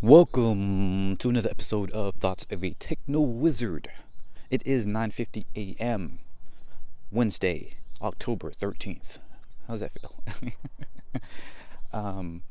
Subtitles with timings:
[0.00, 3.88] Welcome to another episode of Thoughts of a Techno Wizard.
[4.48, 6.20] It is 9:50 a.m.
[7.10, 9.18] Wednesday, October 13th.
[9.66, 10.14] How's that feel?
[11.92, 12.42] um,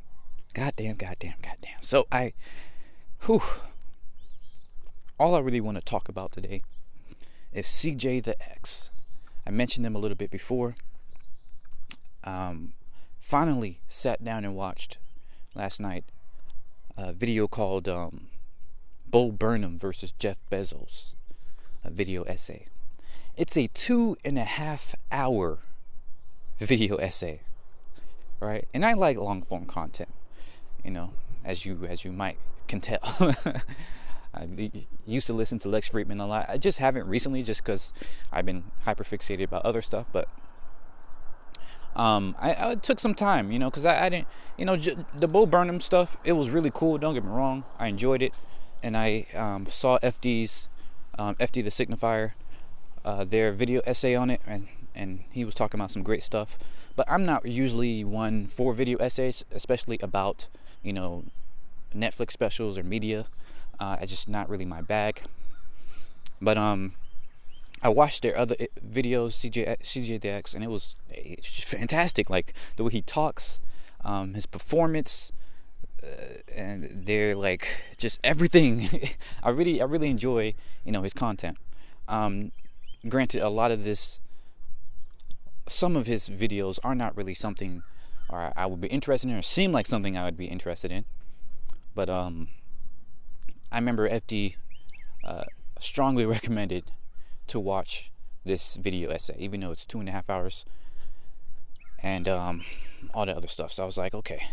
[0.52, 1.78] goddamn, goddamn, goddamn.
[1.80, 2.34] So I,
[3.22, 3.40] whew,
[5.18, 6.60] all I really want to talk about today
[7.54, 8.90] is CJ the X.
[9.46, 10.76] I mentioned them a little bit before.
[12.24, 12.74] Um,
[13.22, 14.98] finally sat down and watched
[15.54, 16.04] last night
[16.98, 18.26] a video called um,
[19.08, 21.12] Burnham versus Jeff Bezos,
[21.84, 22.66] a video essay.
[23.36, 25.58] It's a two and a half hour
[26.58, 27.40] video essay,
[28.40, 28.66] right?
[28.74, 30.12] And I like long form content,
[30.84, 31.12] you know,
[31.44, 32.98] as you as you might can tell.
[34.34, 34.70] I
[35.06, 36.46] used to listen to Lex Fridman a lot.
[36.48, 37.92] I just haven't recently, just because
[38.30, 40.06] I've been hyper fixated about other stuff.
[40.12, 40.28] But
[41.98, 44.96] um, I, I, took some time, you know, because I, I, didn't, you know, j-
[45.18, 46.16] the Bo Burnham stuff.
[46.22, 46.96] It was really cool.
[46.96, 47.64] Don't get me wrong.
[47.78, 48.34] I enjoyed it,
[48.82, 50.68] and I um, saw FD's
[51.18, 52.32] um, FD the Signifier,
[53.04, 56.56] uh, their video essay on it, and and he was talking about some great stuff.
[56.94, 60.48] But I'm not usually one for video essays, especially about
[60.82, 61.24] you know
[61.94, 63.26] Netflix specials or media.
[63.80, 65.22] Uh, it's just not really my bag.
[66.40, 66.94] But um,
[67.82, 70.96] I watched their other videos, CJ CJDX, and it was
[71.42, 72.28] fantastic.
[72.28, 73.60] Like the way he talks,
[74.04, 75.32] um, his performance,
[76.02, 78.88] uh, and they're like just everything.
[79.42, 81.58] I really I really enjoy you know his content.
[82.08, 82.52] Um,
[83.08, 84.20] granted, a lot of this,
[85.68, 87.82] some of his videos are not really something,
[88.28, 91.04] or I would be interested in, or seem like something I would be interested in.
[91.94, 92.48] But um,
[93.70, 94.56] I remember FD
[95.22, 95.44] uh,
[95.78, 96.84] strongly recommended
[97.48, 98.10] to watch
[98.44, 100.64] this video essay, even though it's two and a half hours
[102.02, 102.62] and um,
[103.12, 103.72] all the other stuff.
[103.72, 104.44] So I was like, okay.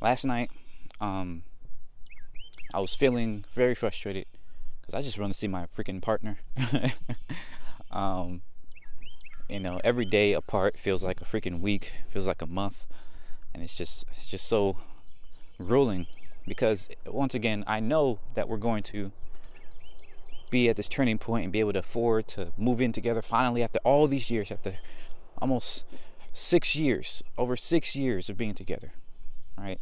[0.00, 0.50] Last night,
[1.00, 1.42] um,
[2.72, 4.26] I was feeling very frustrated
[4.80, 6.38] because I just want to see my freaking partner.
[7.90, 8.42] um,
[9.48, 12.86] you know, every day apart feels like a freaking week, feels like a month,
[13.54, 14.76] and it's just it's just so
[15.58, 16.06] grueling
[16.46, 19.12] because once again, I know that we're going to
[20.50, 23.62] be at this turning point and be able to afford to move in together finally
[23.62, 24.76] after all these years, after
[25.40, 25.84] almost
[26.32, 28.92] six years, over six years of being together,
[29.56, 29.80] right?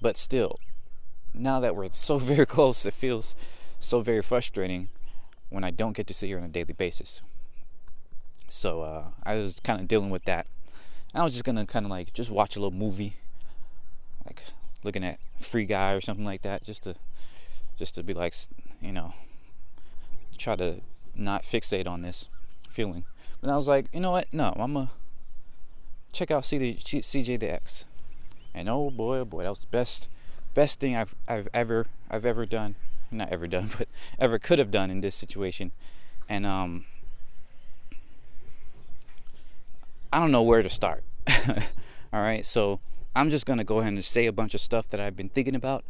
[0.00, 0.58] But still,
[1.34, 3.36] now that we're so very close, it feels
[3.78, 4.88] so very frustrating
[5.48, 7.20] when I don't get to see her on a daily basis.
[8.48, 10.48] So uh, I was kind of dealing with that.
[11.14, 13.16] I was just gonna kind of like just watch a little movie,
[14.24, 14.42] like
[14.84, 16.94] looking at Free Guy or something like that, just to
[17.76, 18.34] just to be like,
[18.80, 19.14] you know,
[20.40, 20.80] try to
[21.14, 22.28] not fixate on this
[22.68, 23.04] feeling.
[23.40, 24.32] But I was like, you know what?
[24.32, 24.90] No, I'm gonna
[26.12, 27.84] check out CJ the X.
[28.54, 30.08] And oh boy, oh boy, that was the best,
[30.54, 32.74] best thing I've I've ever I've ever done.
[33.10, 35.72] Not ever done, but ever could have done in this situation.
[36.28, 36.84] And um,
[40.12, 41.04] I don't know where to start.
[42.12, 42.80] All right, so
[43.14, 45.54] I'm just gonna go ahead and say a bunch of stuff that I've been thinking
[45.54, 45.84] about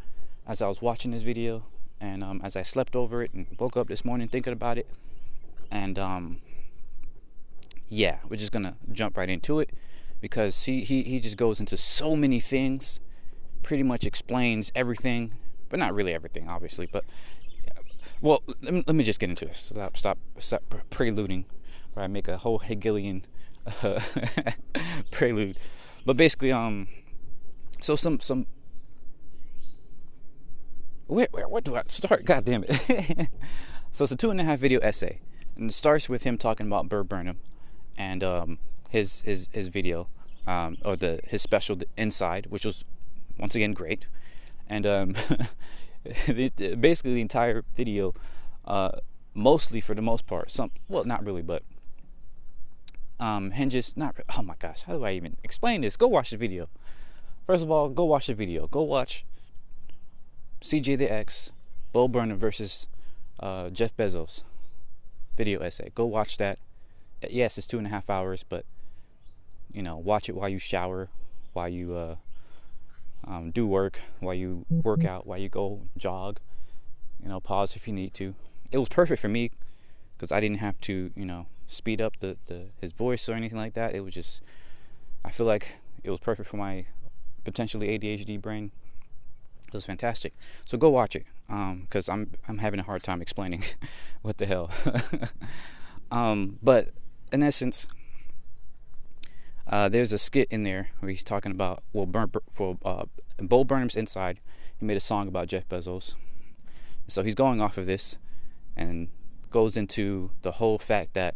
[0.47, 1.63] as I was watching this video
[2.01, 4.89] and um, as I slept over it and woke up this morning thinking about it,
[5.69, 6.39] and um,
[7.87, 9.69] yeah, we're just gonna jump right into it
[10.19, 12.99] because he, he he just goes into so many things,
[13.61, 15.35] pretty much explains everything,
[15.69, 16.87] but not really everything, obviously.
[16.91, 17.05] But
[18.19, 19.71] well, let me, let me just get into this.
[19.71, 21.45] Stop stop stop preluding,
[21.93, 23.25] where I make a whole Hegelian
[23.83, 23.99] uh,
[25.11, 25.57] prelude.
[26.03, 26.87] But basically, um,
[27.79, 28.47] so some some
[31.11, 32.25] where, where, where do I start?
[32.25, 33.27] God damn it.
[33.91, 35.19] so it's a two and a half video essay.
[35.57, 37.37] And it starts with him talking about Bo Burnham
[37.97, 40.07] and um, his his his video
[40.47, 42.85] um, or the his special inside, which was
[43.37, 44.07] once again great.
[44.67, 45.15] And um,
[46.25, 48.13] basically the entire video,
[48.63, 48.91] uh,
[49.33, 51.63] mostly for the most part, some well not really, but
[53.19, 54.15] um, hinges not.
[54.37, 55.97] Oh my gosh, how do I even explain this?
[55.97, 56.69] Go watch the video.
[57.45, 58.67] First of all, go watch the video.
[58.67, 59.25] Go watch
[60.61, 61.51] CJ the X,
[61.91, 62.87] Bo Burnham versus
[63.39, 64.43] uh, Jeff Bezos
[65.35, 65.91] video essay.
[65.95, 66.59] Go watch that.
[67.27, 68.65] Yes, it's two and a half hours, but
[69.73, 71.09] you know, watch it while you shower,
[71.53, 72.15] while you uh,
[73.25, 75.07] um, do work, while you work mm-hmm.
[75.07, 76.39] out, while you go jog.
[77.21, 78.35] You know, pause if you need to.
[78.71, 79.51] It was perfect for me
[80.15, 83.57] because I didn't have to, you know, speed up the, the his voice or anything
[83.57, 83.93] like that.
[83.93, 84.41] It was just,
[85.23, 85.73] I feel like
[86.03, 86.85] it was perfect for my
[87.43, 88.71] potentially ADHD brain.
[89.71, 90.33] It was fantastic.
[90.65, 93.63] So go watch it because um, I'm I'm having a hard time explaining
[94.21, 94.69] what the hell.
[96.11, 96.89] um, but
[97.31, 97.87] in essence,
[99.67, 103.05] uh, there's a skit in there where he's talking about well, for uh,
[103.39, 104.39] Bo Burnham's Inside.
[104.77, 106.15] He made a song about Jeff Bezos,
[107.07, 108.17] so he's going off of this,
[108.75, 109.07] and
[109.51, 111.35] goes into the whole fact that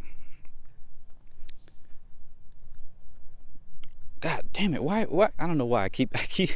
[4.20, 6.50] God damn it, why what I don't know why I keep I keep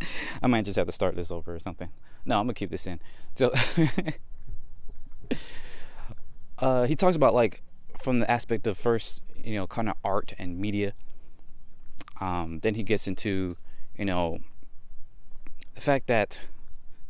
[0.42, 1.88] I might just have to start this over or something.
[2.24, 3.00] No, I'm gonna keep this in.
[3.34, 3.52] So
[6.58, 7.62] uh, he talks about like
[8.02, 10.94] from the aspect of first, you know, kind of art and media.
[12.20, 13.56] Um, then he gets into,
[13.96, 14.40] you know,
[15.74, 16.40] the fact that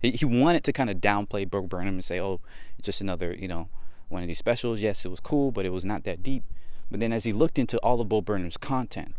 [0.01, 2.41] he, he wanted to kind of downplay Bo Burnham and say, oh,
[2.81, 3.69] just another, you know,
[4.09, 4.81] one of these specials.
[4.81, 6.45] Yes, it was cool, but it was not that deep.
[6.91, 9.15] But then as he looked into all of Bo Burnham's content,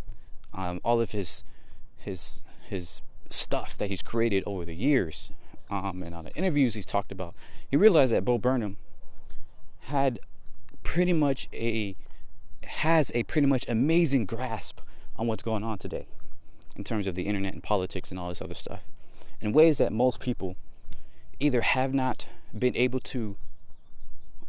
[0.54, 1.44] um, all of his
[1.98, 3.02] his his
[3.32, 5.32] stuff that he's created over the years,
[5.70, 7.36] um, and on the interviews he's talked about,
[7.70, 8.78] he realized that Bo Burnham
[9.86, 10.20] had
[10.84, 11.96] pretty much a
[12.64, 14.80] has a pretty much amazing grasp
[15.18, 16.06] on what's going on today
[16.76, 18.84] in terms of the internet and politics and all this other stuff
[19.42, 20.56] in ways that most people
[21.40, 23.36] either have not been able to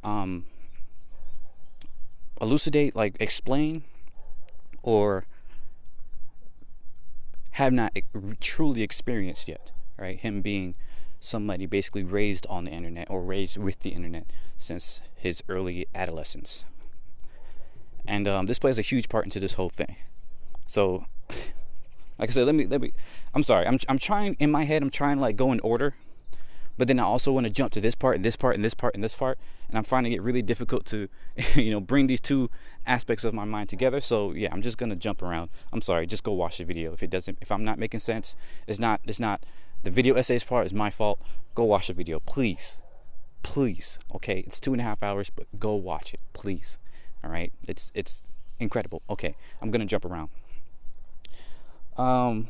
[0.05, 0.44] um,
[2.40, 3.84] elucidate, like explain,
[4.82, 5.25] or
[7.52, 7.96] have not
[8.40, 9.72] truly experienced yet.
[9.99, 10.19] Right?
[10.19, 10.75] Him being
[11.20, 14.26] somebody basically raised on the internet or raised with the internet
[14.58, 16.64] since his early adolescence.
[18.06, 19.96] And um, this plays a huge part into this whole thing.
[20.66, 21.04] So,
[22.19, 22.93] like I said, let me let me.
[23.34, 23.66] I'm sorry.
[23.66, 24.82] I'm I'm trying in my head.
[24.82, 25.94] I'm trying to like go in order
[26.78, 28.75] but then I also want to jump to this part and this part and this
[28.75, 31.08] part and this part, and I'm finding it really difficult to,
[31.54, 32.50] you know, bring these two
[32.86, 34.00] aspects of my mind together.
[34.00, 35.50] So yeah, I'm just gonna jump around.
[35.72, 36.92] I'm sorry, just go watch the video.
[36.92, 38.36] If it doesn't, if I'm not making sense,
[38.66, 39.44] it's not, it's not.
[39.82, 41.20] The video essays part is my fault.
[41.54, 42.82] Go watch the video, please,
[43.42, 43.98] please.
[44.14, 46.78] Okay, it's two and a half hours, but go watch it, please.
[47.24, 48.22] All right, it's it's
[48.60, 49.02] incredible.
[49.10, 50.30] Okay, I'm gonna jump around.
[51.96, 52.48] Um,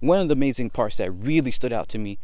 [0.00, 2.18] one of the amazing parts that really stood out to me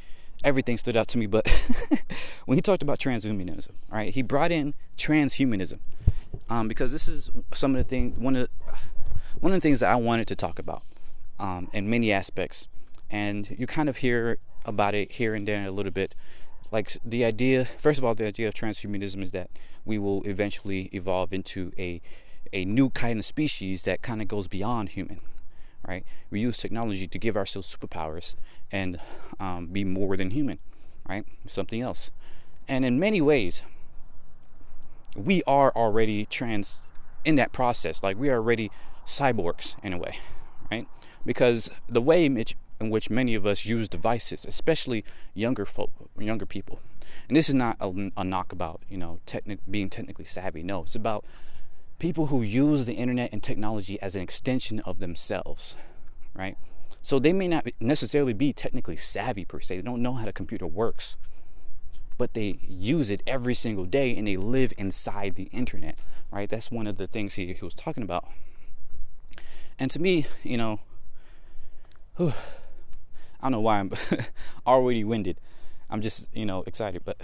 [0.45, 1.27] everything stood out to me.
[1.27, 1.49] But
[2.47, 5.79] when he talked about transhumanism, right, he brought in transhumanism
[6.49, 8.75] um, because this is some of the things one of the,
[9.41, 10.83] one of the things that I wanted to talk about
[11.39, 12.69] um, in many aspects,
[13.11, 16.15] and you kind of hear about it here and there a little bit.
[16.71, 19.49] Like the idea, first of all, the idea of transhumanism is that
[19.87, 22.01] we will eventually evolve into a
[22.53, 25.21] a new kind of species that kind of goes beyond human,
[25.87, 26.05] right?
[26.31, 28.35] We use technology to give ourselves superpowers
[28.71, 29.01] and
[29.41, 30.59] um, be more than human,
[31.09, 31.25] right?
[31.47, 32.11] Something else.
[32.67, 33.63] And in many ways,
[35.17, 36.81] we are already trans
[37.25, 38.03] in that process.
[38.03, 38.71] Like we are already
[39.07, 40.19] cyborgs in a way,
[40.71, 40.87] right?
[41.25, 45.05] Because the way in which, in which many of us use devices, especially
[45.35, 46.81] younger folk, younger people,
[47.27, 50.63] and this is not a, a knock about you know technic, being technically savvy.
[50.63, 51.25] No, it's about
[51.99, 55.77] people who use the internet and technology as an extension of themselves,
[56.35, 56.57] right?
[57.03, 59.77] So they may not necessarily be technically savvy per se.
[59.77, 61.17] They don't know how the computer works,
[62.17, 65.99] but they use it every single day and they live inside the internet,
[66.31, 66.49] right?
[66.49, 68.29] That's one of the things he, he was talking about.
[69.79, 70.81] And to me, you know,
[72.17, 72.35] whew,
[73.41, 73.93] I don't know why I'm
[74.67, 75.39] already winded.
[75.89, 77.21] I'm just, you know, excited, but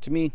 [0.00, 0.32] to me,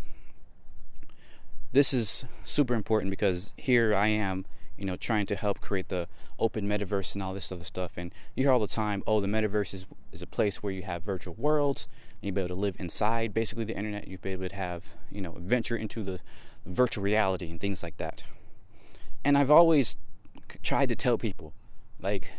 [1.71, 4.45] this is super important because here I am,
[4.77, 6.07] you know, trying to help create the
[6.39, 7.97] open metaverse and all this other stuff.
[7.97, 10.83] And you hear all the time, oh, the metaverse is, is a place where you
[10.83, 14.07] have virtual worlds, and you'll be able to live inside basically the internet.
[14.07, 16.19] You'll be able to have, you know, venture into the
[16.65, 18.23] virtual reality and things like that.
[19.23, 19.95] And I've always
[20.63, 21.53] tried to tell people,
[22.01, 22.31] like,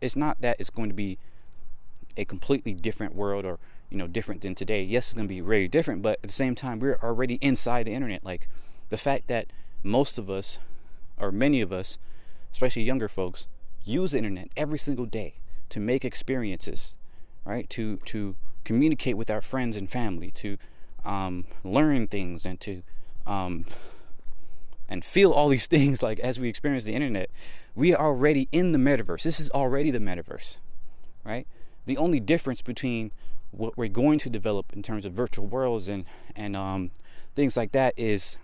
[0.00, 1.18] it's not that it's going to be
[2.16, 3.58] a completely different world or
[3.90, 6.32] you know different than today yes it's going to be very different but at the
[6.32, 8.48] same time we're already inside the internet like
[8.94, 9.46] the fact that
[9.82, 10.60] most of us
[11.18, 11.98] or many of us
[12.52, 13.48] especially younger folks
[13.84, 15.34] use the internet every single day
[15.68, 16.94] to make experiences
[17.44, 17.68] right?
[17.70, 20.58] To to communicate with our friends and family to
[21.04, 22.84] um, learn things and to
[23.26, 23.64] um,
[24.88, 27.30] and feel all these things like as we experience the internet
[27.74, 29.24] we are already in the metaverse.
[29.24, 30.58] This is already the metaverse
[31.24, 31.48] right?
[31.86, 33.10] The only difference between
[33.50, 36.04] what we're going to develop in terms of virtual worlds and
[36.36, 36.92] and um,
[37.34, 38.38] things like that is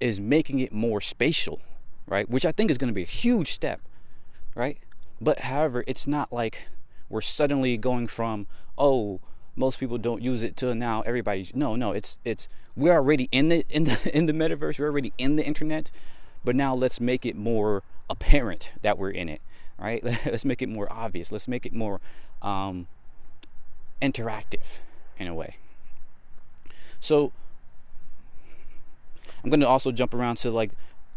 [0.00, 1.60] is making it more spatial,
[2.06, 2.28] right?
[2.28, 3.80] Which I think is going to be a huge step,
[4.54, 4.78] right?
[5.20, 6.68] But however, it's not like
[7.08, 9.20] we're suddenly going from oh
[9.54, 13.48] most people don't use it till now everybody's no no it's it's we're already in
[13.48, 15.90] the in the in the metaverse we're already in the internet
[16.44, 19.40] but now let's make it more apparent that we're in it
[19.78, 22.00] right let's make it more obvious let's make it more
[22.42, 22.86] um,
[24.00, 24.80] interactive
[25.18, 25.56] in a way.
[27.00, 27.32] So
[29.46, 30.72] I'm going to also jump around to like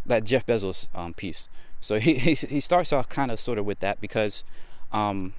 [0.06, 1.50] that Jeff Bezos um, piece.
[1.82, 4.44] So he, he starts off kind of sort of with that because
[4.92, 5.34] um,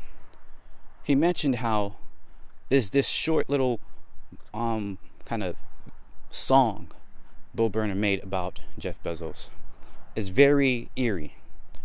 [1.05, 1.95] he mentioned how
[2.69, 3.79] there's this short little
[4.53, 5.55] um, kind of
[6.33, 6.89] song
[7.55, 9.51] Bo Burnham made about Jeff Bezos.
[10.17, 11.35] It's very eerie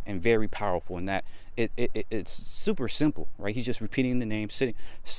[0.07, 1.23] and very powerful in that
[1.55, 3.53] it, it, it's super simple, right?
[3.53, 4.73] He's just repeating the name, sitting,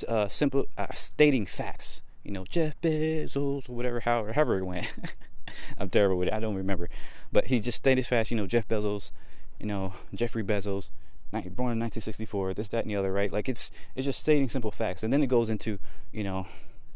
[0.08, 2.02] uh, simple, uh, stating facts.
[2.24, 4.92] You know, Jeff Bezos or whatever, however, however it went.
[5.78, 6.34] I'm terrible with it.
[6.34, 6.88] I don't remember,
[7.32, 8.30] but he just stated fast.
[8.30, 9.12] You know, Jeff Bezos.
[9.58, 10.90] You know, Jeffrey Bezos,
[11.32, 12.54] born in 1964.
[12.54, 13.32] This, that, and the other, right?
[13.32, 15.78] Like it's it's just stating simple facts, and then it goes into
[16.12, 16.46] you know,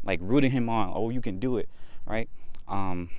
[0.03, 0.91] like rooting him on.
[0.93, 1.69] Oh, you can do it,
[2.05, 2.29] right?
[2.67, 3.09] Um,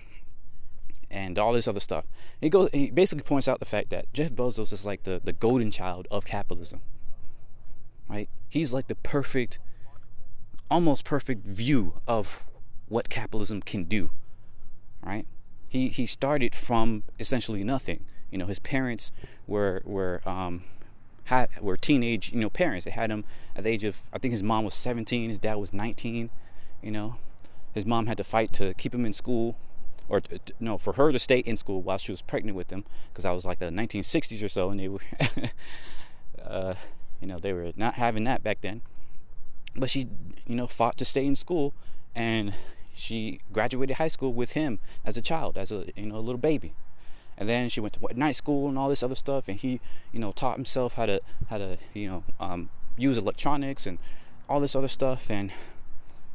[1.10, 2.06] and all this other stuff.
[2.40, 2.70] He goes.
[2.72, 6.08] He basically points out the fact that Jeff Bezos is like the the golden child
[6.10, 6.80] of capitalism.
[8.08, 8.28] Right?
[8.48, 9.58] He's like the perfect,
[10.70, 12.44] almost perfect view of
[12.88, 14.10] what capitalism can do.
[15.04, 15.26] Right?
[15.68, 18.04] He he started from essentially nothing.
[18.30, 19.10] You know, his parents
[19.46, 20.64] were were um,
[21.24, 22.84] had were teenage you know parents.
[22.84, 23.24] They had him
[23.56, 26.30] at the age of I think his mom was 17, his dad was 19.
[26.82, 27.16] You know,
[27.74, 29.56] his mom had to fight to keep him in school
[30.08, 30.20] or
[30.60, 33.32] no, for her to stay in school while she was pregnant with him, because I
[33.32, 35.00] was like the 1960s or so, and they were,
[36.44, 36.74] uh,
[37.20, 38.82] you know, they were not having that back then.
[39.74, 40.08] But she,
[40.46, 41.72] you know, fought to stay in school,
[42.14, 42.52] and
[42.94, 46.40] she graduated high school with him as a child, as a you know a little
[46.40, 46.74] baby,
[47.36, 49.80] and then she went to night school and all this other stuff, and he,
[50.12, 51.20] you know, taught himself how to
[51.50, 53.98] how to you know um, use electronics and
[54.48, 55.52] all this other stuff, and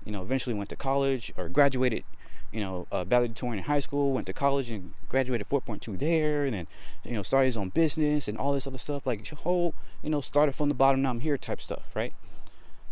[0.06, 2.04] you know eventually went to college or graduated
[2.52, 6.54] you know, uh, valedictorian in high school, went to college and graduated 4.2 there, and
[6.54, 6.68] then,
[7.04, 9.06] you know, started his own business and all this other stuff.
[9.06, 12.14] Like, whole, you know, started from the bottom, now I'm here type stuff, right?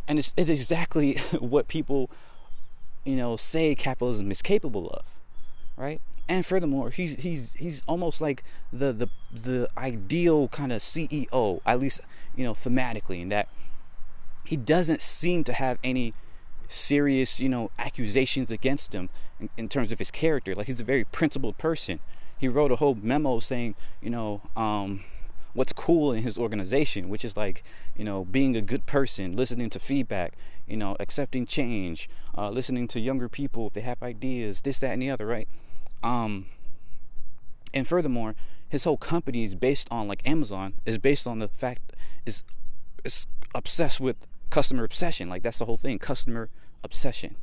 [0.08, 2.10] And it's, it's exactly what people,
[3.06, 5.06] you know, say capitalism is capable of,
[5.78, 6.02] right?
[6.28, 8.44] And furthermore, he's he's he's almost like
[8.74, 12.02] the the the ideal kind of CEO, at least
[12.36, 13.48] you know thematically, in that
[14.44, 16.14] he doesn't seem to have any
[16.68, 19.10] serious, you know, accusations against him
[19.40, 20.56] in, in, terms of his character.
[20.56, 22.00] Like he's a very principled person.
[22.38, 25.04] He wrote a whole memo saying, you know, um,
[25.56, 27.64] what's cool in his organization, which is like,
[27.98, 30.34] you know, being a good person, listening to feedback,
[30.68, 34.92] you know, accepting change, uh, listening to younger people if they have ideas, this, that,
[34.92, 35.48] and the other, right?
[36.04, 36.48] Um,
[37.74, 38.36] and furthermore,
[38.68, 41.94] his whole company is based on like Amazon is based on the fact
[42.26, 42.44] is
[43.06, 44.18] is obsessed with
[44.50, 45.30] customer obsession.
[45.30, 46.50] Like that's the whole thing, customer
[46.84, 47.38] obsession.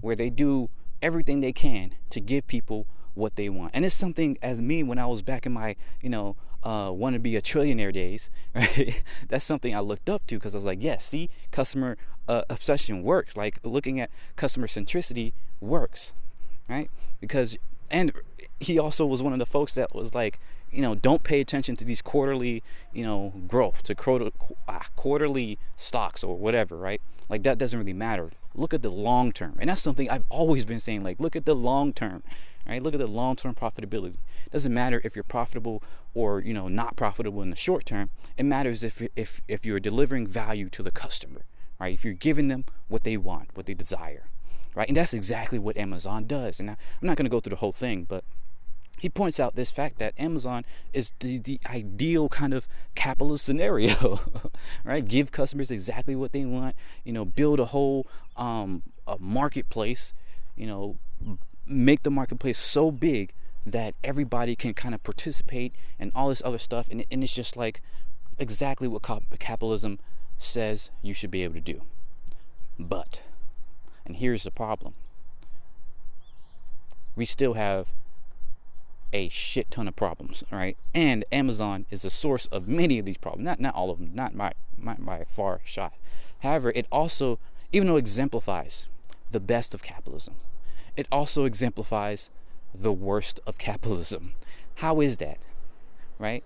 [0.00, 2.86] Where they do everything they can to give people
[3.20, 3.70] what they want.
[3.74, 7.14] And it's something as me when I was back in my, you know, uh, want
[7.14, 9.02] to be a trillionaire days, right?
[9.28, 11.96] That's something I looked up to because I was like, yes, see, customer
[12.28, 13.36] uh, obsession works.
[13.36, 16.12] Like looking at customer centricity works,
[16.68, 16.90] right?
[17.20, 17.56] Because,
[17.90, 18.12] and
[18.58, 20.38] he also was one of the folks that was like,
[20.70, 22.62] you know, don't pay attention to these quarterly,
[22.92, 24.30] you know, growth, to quarter,
[24.68, 27.00] ah, quarterly stocks or whatever, right?
[27.28, 28.30] Like that doesn't really matter.
[28.54, 29.56] Look at the long term.
[29.58, 32.22] And that's something I've always been saying, like, look at the long term,
[32.70, 32.82] right?
[32.82, 34.14] Look at the long term profitability.
[34.46, 35.82] It doesn't matter if you're profitable
[36.14, 38.10] or, you know, not profitable in the short term.
[38.38, 41.44] It matters if, if, if you're delivering value to the customer,
[41.80, 41.92] right?
[41.92, 44.28] If you're giving them what they want, what they desire,
[44.76, 44.86] right?
[44.86, 46.60] And that's exactly what Amazon does.
[46.60, 48.22] And I'm not going to go through the whole thing, but
[49.00, 54.20] he points out this fact that Amazon is the, the ideal kind of capitalist scenario,
[54.84, 55.06] right?
[55.06, 60.12] Give customers exactly what they want, you know, build a whole um, a marketplace,
[60.54, 60.98] you know,
[61.70, 63.32] make the marketplace so big
[63.64, 66.88] that everybody can kind of participate and all this other stuff.
[66.90, 67.80] And, and it's just like
[68.38, 69.02] exactly what
[69.38, 69.98] capitalism
[70.38, 71.82] says you should be able to do.
[72.78, 73.22] But,
[74.06, 74.94] and here's the problem
[77.16, 77.92] we still have
[79.12, 80.76] a shit ton of problems, right?
[80.94, 83.44] And Amazon is the source of many of these problems.
[83.44, 85.94] Not not all of them, not by, by far shot.
[86.40, 87.38] However, it also,
[87.72, 88.86] even though it exemplifies
[89.30, 90.34] the best of capitalism,
[90.96, 92.30] it also exemplifies
[92.74, 94.34] the worst of capitalism.
[94.76, 95.38] How is that?
[96.18, 96.44] Right?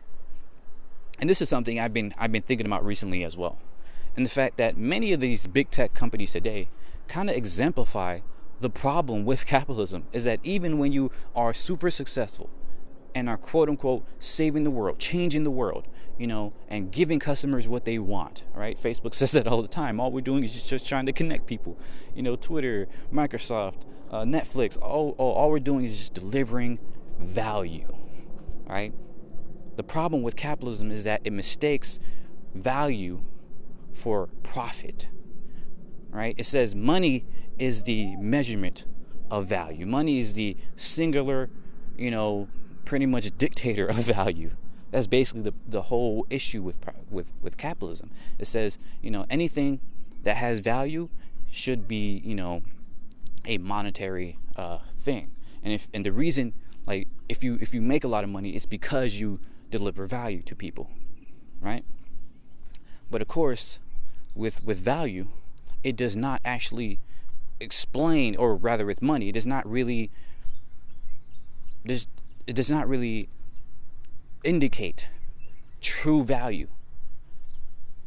[1.19, 3.59] And this is something I've been I've been thinking about recently as well.
[4.17, 6.69] And the fact that many of these big tech companies today
[7.09, 8.21] kind of exemplify
[8.61, 12.51] the problem with capitalism is that even when you are super successful
[13.15, 15.87] and are quote unquote saving the world, changing the world,
[16.19, 18.81] you know, and giving customers what they want, right?
[18.81, 20.01] Facebook says that all the time.
[20.01, 21.77] All we're doing is just trying to connect people.
[22.15, 23.83] You know, Twitter, Microsoft,
[24.15, 26.79] uh, Netflix, all, all, all we're doing is just delivering
[27.19, 27.93] value,
[28.65, 28.95] right?
[29.75, 31.99] The problem with capitalism is that it mistakes
[32.55, 33.25] value
[33.93, 35.09] for profit,
[36.11, 36.37] right?
[36.39, 37.25] It says money
[37.59, 38.85] is the measurement
[39.33, 39.85] of value.
[39.85, 41.51] Money is the singular,
[41.99, 42.47] you know,
[42.85, 44.53] pretty much dictator of value.
[44.93, 46.79] That's basically the, the whole issue with
[47.11, 48.13] with with capitalism.
[48.39, 49.81] It says you know anything
[50.23, 51.09] that has value
[51.51, 52.63] should be you know
[53.47, 55.31] a monetary uh, thing,
[55.63, 56.55] and if and the reason
[56.87, 60.43] like if you if you make a lot of money, it's because you deliver value
[60.43, 60.91] to people,
[61.61, 61.85] right?
[63.11, 63.79] But of course,
[64.35, 65.29] with with value,
[65.83, 67.01] it does not actually
[67.61, 70.11] explain, or rather, with money, it does not really.
[71.85, 72.09] There's,
[72.47, 73.29] it does not really
[74.43, 75.09] indicate
[75.81, 76.69] true value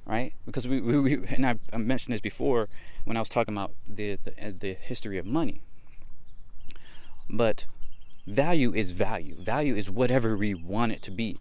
[0.08, 0.34] right?
[0.46, 2.70] Because we, we, we and I, I, mentioned this before
[3.04, 5.62] when i was talking about the, the, uh, the history of money.
[7.30, 7.66] But
[8.26, 9.36] value is value.
[9.36, 11.40] Value is whatever we want it to be.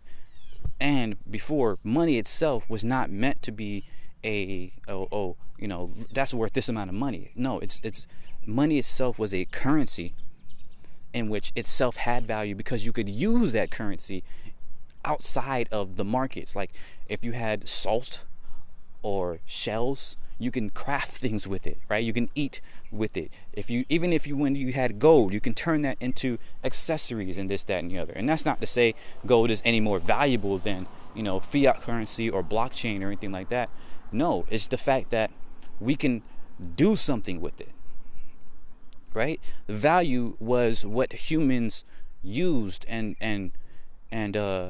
[0.80, 3.84] And before money itself was not meant to be
[4.24, 7.30] a oh, oh you know that's worth this amount of money.
[7.36, 8.06] No it's it's
[8.44, 10.12] money itself was a currency
[11.14, 14.24] in which itself had value because you could use that currency
[15.04, 16.56] outside of the markets.
[16.56, 16.72] Like
[17.08, 18.22] if you had salt
[19.06, 22.02] or shells you can craft things with it right?
[22.02, 22.60] You can eat
[22.90, 23.30] with it.
[23.52, 27.38] If you even if you when you had gold you can turn that into accessories
[27.38, 28.12] and this that and the other.
[28.12, 28.94] And that's not to say
[29.24, 33.48] gold is any more valuable than you know fiat currency or blockchain or anything like
[33.50, 33.70] that.
[34.10, 35.30] No it's the fact that
[35.78, 36.22] we can
[36.74, 37.70] do something with it
[39.14, 39.40] right?
[39.66, 41.84] The value was what humans
[42.22, 43.52] used and and
[44.10, 44.68] and uh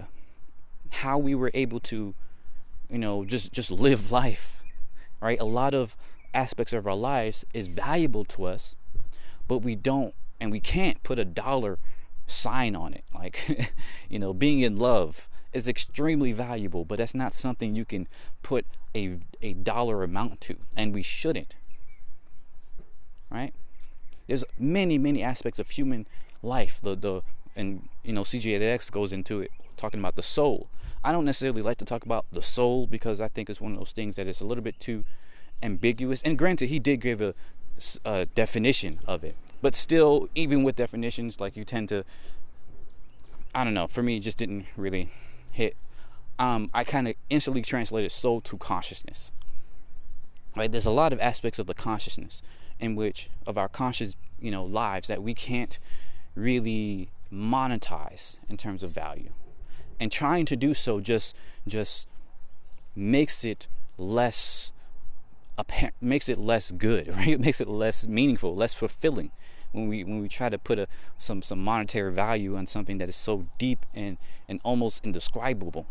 [1.03, 2.15] how we were able to
[2.91, 4.57] you know just just live life
[5.21, 5.41] right?
[5.41, 5.97] A lot of
[6.35, 8.77] aspects of our lives is valuable to us,
[9.49, 11.79] but we don't and we can't put a dollar
[12.27, 13.05] sign on it.
[13.15, 13.73] Like,
[14.09, 18.09] you know, being in love is extremely valuable, but that's not something you can
[18.43, 21.55] put a a dollar amount to, and we shouldn't.
[23.31, 23.55] Right?
[24.27, 26.07] There's many, many aspects of human
[26.43, 26.81] life.
[26.83, 27.23] The the
[27.55, 30.69] and you know, CJX goes into it talking about the soul.
[31.07, 33.79] I don't necessarily like to talk about the soul because I think it's one of
[33.79, 35.05] those things that is a little bit too
[35.63, 36.21] ambiguous.
[36.23, 37.33] And granted, he did give a,
[38.05, 42.05] a definition of it, but still, even with definitions, like you tend to,
[43.55, 43.87] I don't know.
[43.87, 45.13] For me, it just didn't really
[45.53, 45.77] hit.
[46.41, 49.31] Um, I kind of instantly translated soul to consciousness.
[50.57, 50.73] Right?
[50.73, 52.43] There's a lot of aspects of the consciousness
[52.81, 55.79] in which of our conscious, you know, lives that we can't
[56.35, 59.31] really monetize in terms of value
[59.99, 61.35] and trying to do so just
[61.67, 62.07] just
[62.95, 63.67] makes it
[63.99, 64.73] less
[66.01, 67.29] makes it less good right?
[67.29, 69.31] It makes it less meaningful less fulfilling.
[69.73, 70.87] When we when we try to put a
[71.19, 74.17] some some monetary value on something that is so deep and
[74.49, 75.87] and almost indescribable.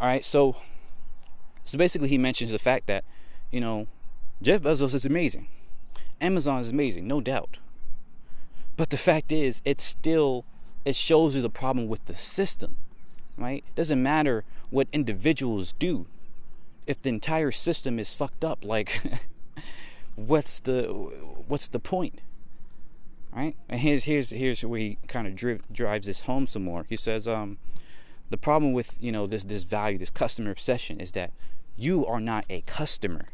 [0.00, 0.56] All right so
[1.64, 3.04] so basically he mentions the fact that
[3.50, 3.86] you know
[4.42, 5.48] Jeff Bezos is amazing.
[6.20, 7.58] Amazon is amazing no doubt.
[8.76, 10.44] But the fact is it's still
[10.86, 12.76] it shows you the problem with the system,
[13.36, 13.64] right?
[13.74, 16.06] Doesn't matter what individuals do.
[16.86, 19.02] If the entire system is fucked up, like
[20.14, 20.84] what's the
[21.48, 22.22] what's the point?
[23.34, 23.56] Right?
[23.68, 26.86] And here's here's here's where he kind of dri- drives this home some more.
[26.88, 27.58] He says, um,
[28.30, 31.32] the problem with you know this this value, this customer obsession, is that
[31.76, 33.26] you are not a customer.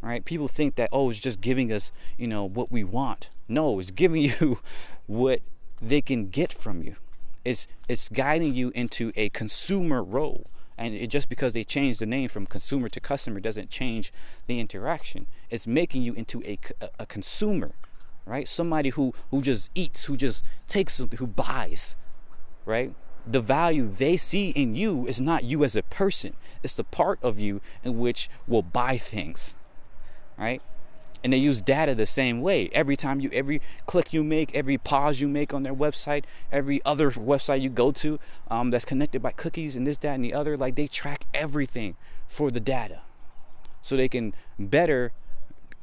[0.00, 0.24] Right?
[0.24, 3.30] People think that oh, it's just giving us you know what we want.
[3.46, 4.58] No, it's giving you
[5.06, 5.40] what
[5.82, 6.96] they can get from you.
[7.44, 10.46] It's it's guiding you into a consumer role.
[10.78, 14.12] And it, just because they change the name from consumer to customer doesn't change
[14.46, 15.26] the interaction.
[15.50, 17.72] It's making you into a, a, a consumer,
[18.24, 18.48] right?
[18.48, 21.94] Somebody who, who just eats, who just takes who buys,
[22.64, 22.94] right?
[23.26, 26.34] The value they see in you is not you as a person.
[26.62, 29.54] It's the part of you in which will buy things,
[30.38, 30.62] right?
[31.22, 32.68] And they use data the same way.
[32.72, 36.80] Every time you every click you make every pause you make on their website every
[36.84, 38.18] other website you go to
[38.50, 41.96] um, that's connected by cookies and this that and the other like they track everything
[42.28, 43.00] for the data.
[43.80, 45.12] So they can better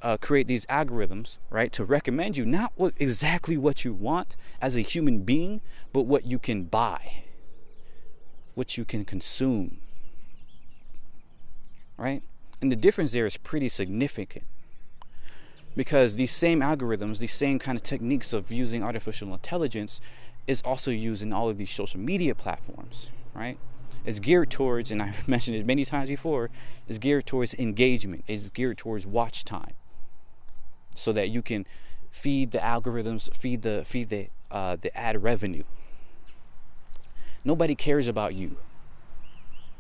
[0.01, 4.77] uh, create these algorithms right to recommend you not what exactly what you want as
[4.77, 5.59] a human being
[5.91, 7.23] but what you can buy
[8.59, 9.77] what you can consume.
[11.97, 12.21] Right?
[12.61, 14.43] And the difference there is pretty significant
[15.75, 20.01] because these same algorithms, these same kind of techniques of using artificial intelligence
[20.47, 23.57] is also used in all of these social media platforms, right?
[24.05, 26.49] It's geared towards, and I've mentioned it many times before,
[26.87, 29.73] is geared towards engagement, is geared towards watch time.
[30.95, 31.65] So that you can
[32.11, 35.63] feed the algorithms, feed the feed the uh, the ad revenue.
[37.45, 38.57] Nobody cares about you.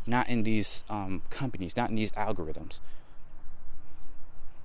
[0.05, 2.79] Not in these um, companies, not in these algorithms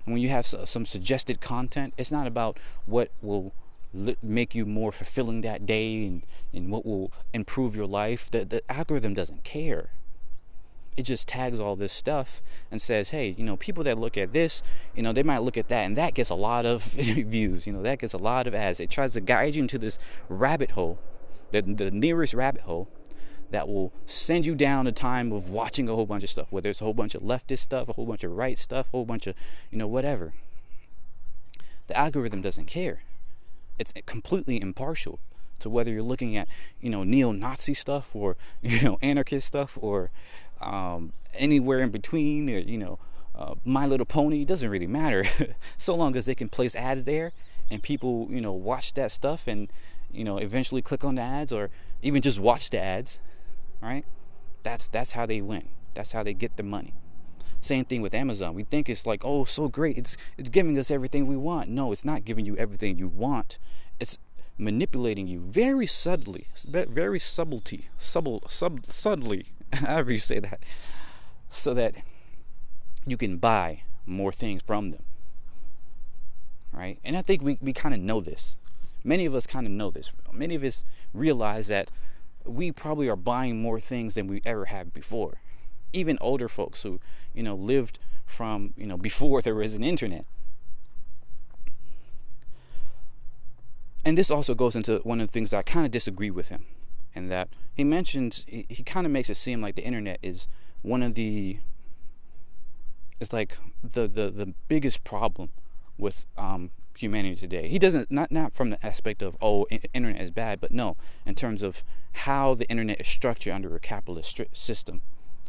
[0.05, 3.53] when you have some suggested content, it's not about what will
[4.23, 8.31] make you more fulfilling that day and, and what will improve your life.
[8.31, 9.91] The, the algorithm doesn't care.
[10.97, 12.41] It just tags all this stuff
[12.71, 14.63] and says, hey, you know, people that look at this,
[14.95, 17.73] you know, they might look at that and that gets a lot of views, you
[17.73, 18.79] know, that gets a lot of ads.
[18.81, 20.99] It tries to guide you into this rabbit hole,
[21.51, 22.89] the, the nearest rabbit hole
[23.55, 26.69] that will send you down a time of watching a whole bunch of stuff, whether
[26.69, 29.05] it's a whole bunch of leftist stuff, a whole bunch of right stuff, a whole
[29.05, 29.37] bunch of,
[29.71, 30.33] you know, whatever.
[31.87, 33.03] The algorithm doesn't care.
[33.79, 35.21] It's completely impartial
[35.61, 36.49] to whether you're looking at,
[36.81, 40.11] you know, neo-Nazi stuff or, you know, anarchist stuff or
[40.61, 42.99] um, anywhere in between or, you know,
[43.37, 44.43] uh, My Little Pony.
[44.43, 45.27] It doesn't really matter
[45.79, 47.31] so long as they can place ads there
[47.71, 49.73] and people, you know, watch that stuff and,
[50.11, 51.71] you know, eventually click on the ads or
[52.03, 53.21] even just watch the ads,
[53.85, 54.05] right?
[54.63, 55.69] That's that's how they win.
[55.95, 56.95] That's how they get the money.
[57.61, 58.55] Same thing with Amazon.
[58.55, 59.97] We think it's like, oh, so great.
[59.97, 61.69] It's it's giving us everything we want.
[61.69, 63.59] No, it's not giving you everything you want.
[64.01, 64.19] It's
[64.59, 70.61] manipulating you very subtly, very subtlety, subtle, sub, subtly, however you say that,
[71.51, 71.95] so that
[73.07, 75.03] you can buy more things from them.
[76.73, 76.99] Right?
[77.05, 78.57] And I think we, we kind of know this.
[79.03, 80.11] Many of us kind of know this.
[80.33, 81.91] Many of us realize that
[82.45, 85.41] we probably are buying more things than we ever have before
[85.93, 87.01] even older folks who
[87.33, 90.25] you know lived from you know before there was an internet
[94.05, 96.67] and this also goes into one of the things I kind of disagree with him
[97.15, 100.49] and that he mentions he, he kind of makes it seem like the internet is
[100.83, 101.59] one of the
[103.21, 105.51] it's like the the the biggest problem
[105.97, 107.69] with um, humanity today.
[107.69, 111.35] He doesn't not not from the aspect of oh internet is bad, but no, in
[111.35, 115.03] terms of how the internet is structured under a capitalist system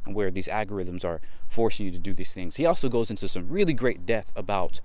[0.06, 2.58] where these algorithms are forcing you to do these things.
[2.58, 4.82] He also goes into some really great depth about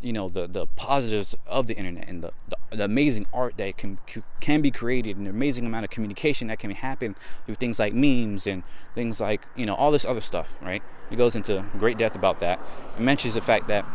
[0.00, 3.78] you know the the positives of the internet and the, the, the, amazing art that
[3.78, 3.98] can
[4.40, 7.16] can be created and the amazing amount of communication that can happen
[7.46, 8.62] through things like memes and
[8.94, 12.38] things like you know all this other stuff right he goes into great depth about
[12.40, 12.60] that
[12.96, 13.86] and mentions the fact that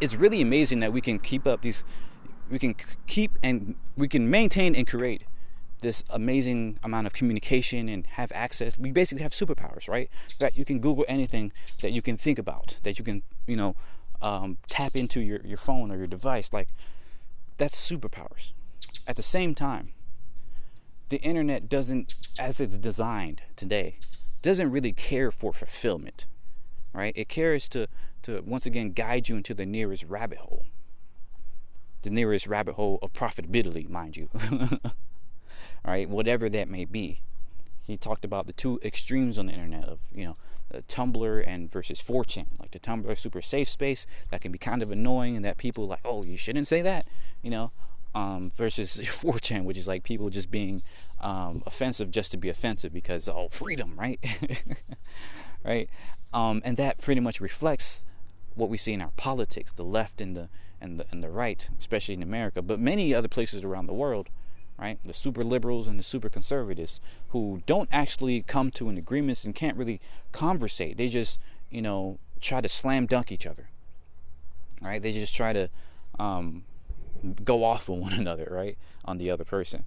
[0.00, 1.84] it's really amazing that we can keep up these
[2.50, 2.74] we can
[3.06, 5.24] keep and we can maintain and create
[5.80, 8.78] this amazing amount of communication and have access.
[8.78, 10.10] We basically have superpowers, right?
[10.38, 13.76] That you can Google anything that you can think about, that you can, you know,
[14.22, 16.52] um, tap into your, your phone or your device.
[16.52, 16.68] Like,
[17.56, 18.52] that's superpowers.
[19.06, 19.92] At the same time,
[21.08, 23.98] the internet doesn't, as it's designed today,
[24.42, 26.26] doesn't really care for fulfillment,
[26.92, 27.12] right?
[27.16, 27.88] It cares to,
[28.22, 30.66] to once again guide you into the nearest rabbit hole.
[32.02, 34.30] The nearest rabbit hole of profitability, mind you.
[35.84, 37.20] all right, whatever that may be.
[37.86, 40.34] He talked about the two extremes on the internet of, you know,
[40.88, 42.46] Tumblr and versus 4chan.
[42.58, 45.86] Like the Tumblr super safe space that can be kind of annoying and that people
[45.86, 47.06] like, oh, you shouldn't say that,
[47.42, 47.72] you know,
[48.14, 50.82] um, versus 4chan, which is like people just being
[51.20, 54.20] um, offensive just to be offensive because, oh, freedom, right?
[55.64, 55.90] right?
[56.32, 58.04] Um, and that pretty much reflects
[58.54, 60.48] what we see in our politics, the left and the
[60.80, 64.28] and the and the right, especially in America, but many other places around the world
[64.80, 64.98] right?
[65.04, 69.54] The super liberals and the super conservatives who don't actually come to an agreement and
[69.54, 70.00] can't really
[70.32, 70.96] conversate.
[70.96, 71.38] They just,
[71.70, 73.68] you know, try to slam dunk each other,
[74.80, 75.02] right?
[75.02, 75.68] They just try to
[76.18, 76.64] um,
[77.44, 79.84] go off of one another, right, on the other person.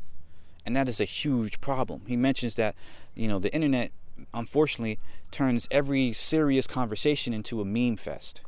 [0.65, 2.03] And that is a huge problem.
[2.07, 2.75] He mentions that,
[3.15, 3.91] you know, the internet
[4.31, 4.99] unfortunately
[5.31, 8.41] turns every serious conversation into a meme fest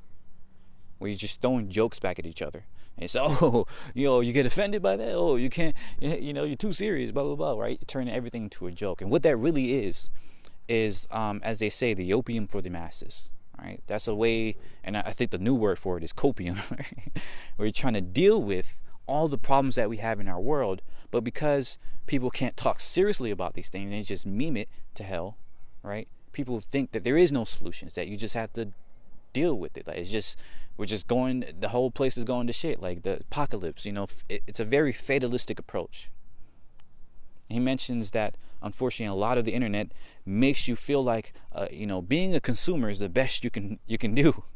[0.99, 2.65] where you're just throwing jokes back at each other
[2.97, 5.13] and so, oh, you know, you get offended by that.
[5.13, 7.79] Oh, you can't, you know, you're too serious, blah, blah, blah, right?
[7.87, 9.01] Turning everything into a joke.
[9.01, 10.09] And what that really is,
[10.67, 13.29] is, um, as they say, the opium for the masses,
[13.61, 13.81] right?
[13.87, 17.17] That's a way, and I think the new word for it is copium, right?
[17.55, 20.81] Where you're trying to deal with all the problems that we have in our world,
[21.11, 21.77] but because
[22.07, 25.37] people can't talk seriously about these things, they just meme it to hell,
[25.83, 26.07] right?
[26.31, 28.71] People think that there is no solutions, that you just have to
[29.35, 29.85] deal with it.
[29.85, 30.39] Like it's just
[30.77, 34.07] we're just going the whole place is going to shit like the apocalypse you know
[34.29, 36.09] it's a very fatalistic approach.
[37.47, 39.91] He mentions that unfortunately a lot of the internet
[40.25, 43.79] makes you feel like uh, you know being a consumer is the best you can
[43.87, 44.43] you can do.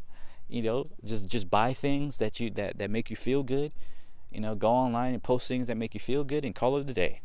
[0.51, 3.71] You know just just buy things that you that that make you feel good.
[4.31, 6.89] You know go online and post things that make you feel good and call it
[6.89, 7.21] a day.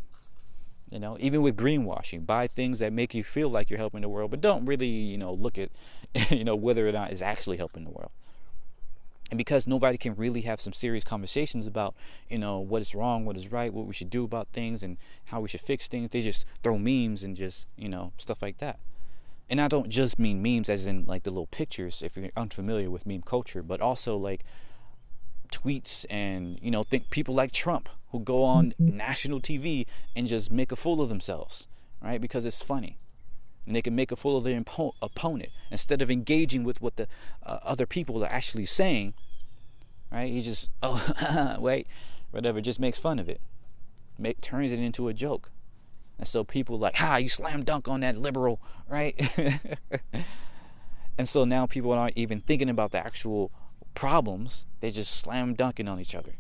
[0.91, 4.11] You know even with greenwashing buy things that make you feel like you're helping the
[4.11, 5.71] world but don't really you know look at
[6.31, 8.11] you know whether or not it's actually helping the world
[9.31, 11.95] and because nobody can really have some serious conversations about
[12.29, 14.97] you know what is wrong what is right what we should do about things and
[15.27, 18.59] how we should fix things they just throw memes and just you know stuff like
[18.59, 18.79] that
[19.49, 22.91] and i don't just mean memes as in like the little pictures if you're unfamiliar
[22.91, 24.45] with meme culture but also like
[25.55, 28.97] tweets and you know think people like Trump who go on mm-hmm.
[28.97, 31.67] national TV and just make a fool of themselves,
[32.03, 32.21] right?
[32.21, 32.99] Because it's funny.
[33.67, 36.97] And they can make a fool of their impo- opponent instead of engaging with what
[36.97, 37.09] the
[37.45, 39.15] uh, other people are actually saying.
[40.13, 40.31] Right?
[40.31, 41.87] He just oh wait,
[42.31, 43.41] whatever, just makes fun of it,
[44.19, 45.51] make turns it into a joke,
[46.19, 49.17] and so people like, ha, you slam dunk on that liberal, right?
[51.19, 53.51] and so now people aren't even thinking about the actual
[53.95, 56.35] problems; they just slam dunking on each other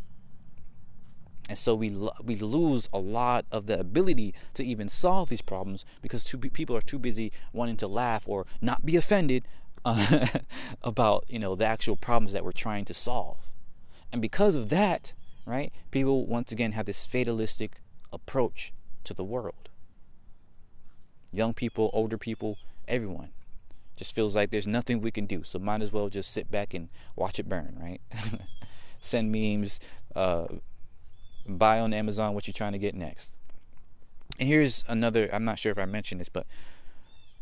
[1.49, 1.91] and so we
[2.23, 6.75] we lose a lot of the ability to even solve these problems because too, people
[6.75, 9.47] are too busy wanting to laugh or not be offended
[9.85, 10.27] uh,
[10.83, 13.39] about you know the actual problems that we're trying to solve.
[14.11, 15.13] And because of that
[15.45, 17.81] right people once again have this fatalistic
[18.13, 18.73] approach
[19.05, 19.69] to the world.
[21.31, 22.57] Young people older people
[22.89, 23.31] everyone
[23.97, 25.45] just feels like there's nothing we can do.
[25.45, 28.01] So might as well just sit back and watch it burn right?
[29.01, 29.79] Send memes
[30.17, 30.47] uh,
[31.47, 33.35] buy on Amazon what you're trying to get next.
[34.39, 35.29] And here's another.
[35.33, 36.47] I'm not sure if I mentioned this, but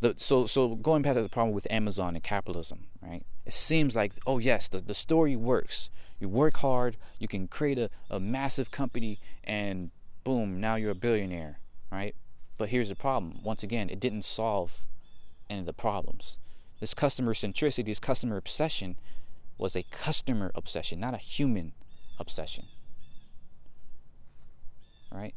[0.01, 3.25] the so so going back to the problem with Amazon and capitalism, right?
[3.47, 5.89] It seems like oh yes, the the story works.
[6.19, 9.91] You work hard, you can create a, a massive company, and
[10.23, 11.59] boom, now you're a billionaire,
[11.91, 12.15] right?
[12.59, 13.41] But here's the problem.
[13.43, 14.83] Once again, it didn't solve
[15.51, 16.37] any of the problems.
[16.79, 18.97] This customer centricity, this customer obsession,
[19.59, 21.73] was a customer obsession, not a human
[22.21, 22.67] obsession
[25.13, 25.35] right?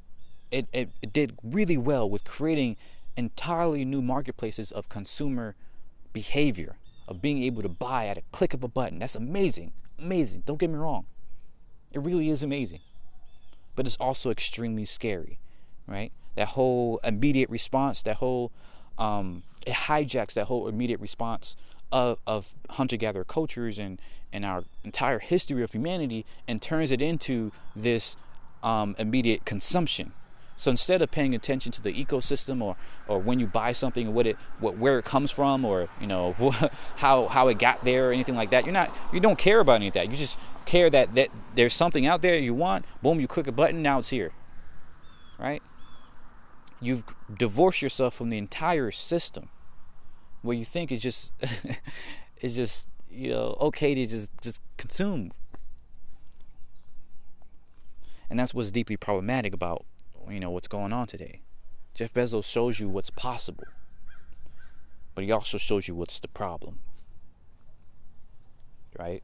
[0.51, 2.77] It, it, it did really well with creating
[3.17, 5.55] entirely new marketplaces of consumer
[6.13, 8.99] behavior, of being able to buy at a click of a button.
[8.99, 9.73] That's amazing.
[9.99, 10.43] Amazing.
[10.45, 11.05] Don't get me wrong.
[11.91, 12.79] It really is amazing.
[13.75, 15.39] But it's also extremely scary,
[15.87, 16.11] right?
[16.35, 18.51] That whole immediate response, that whole,
[18.97, 21.55] um, it hijacks that whole immediate response
[21.91, 27.01] of, of hunter gatherer cultures and, and our entire history of humanity and turns it
[27.01, 28.17] into this
[28.65, 30.11] um, immediate consumption.
[30.57, 34.25] So instead of paying attention to the ecosystem or, or when you buy something, what
[34.25, 36.33] it, what, where it comes from, or you know
[36.97, 39.75] how how it got there, or anything like that, you're not you don't care about
[39.75, 40.09] any of that.
[40.09, 42.85] You just care that that there's something out there you want.
[43.01, 44.31] Boom, you click a button, now it's here.
[45.37, 45.61] Right?
[46.79, 47.03] You've
[47.37, 49.49] divorced yourself from the entire system,
[50.41, 51.33] where you think it's just
[52.37, 55.33] it's just you know okay to just just consume
[58.29, 59.85] and that's what's deeply problematic about
[60.29, 61.41] you know what's going on today.
[61.93, 63.65] Jeff Bezos shows you what's possible,
[65.13, 66.79] but he also shows you what's the problem.
[68.97, 69.23] Right?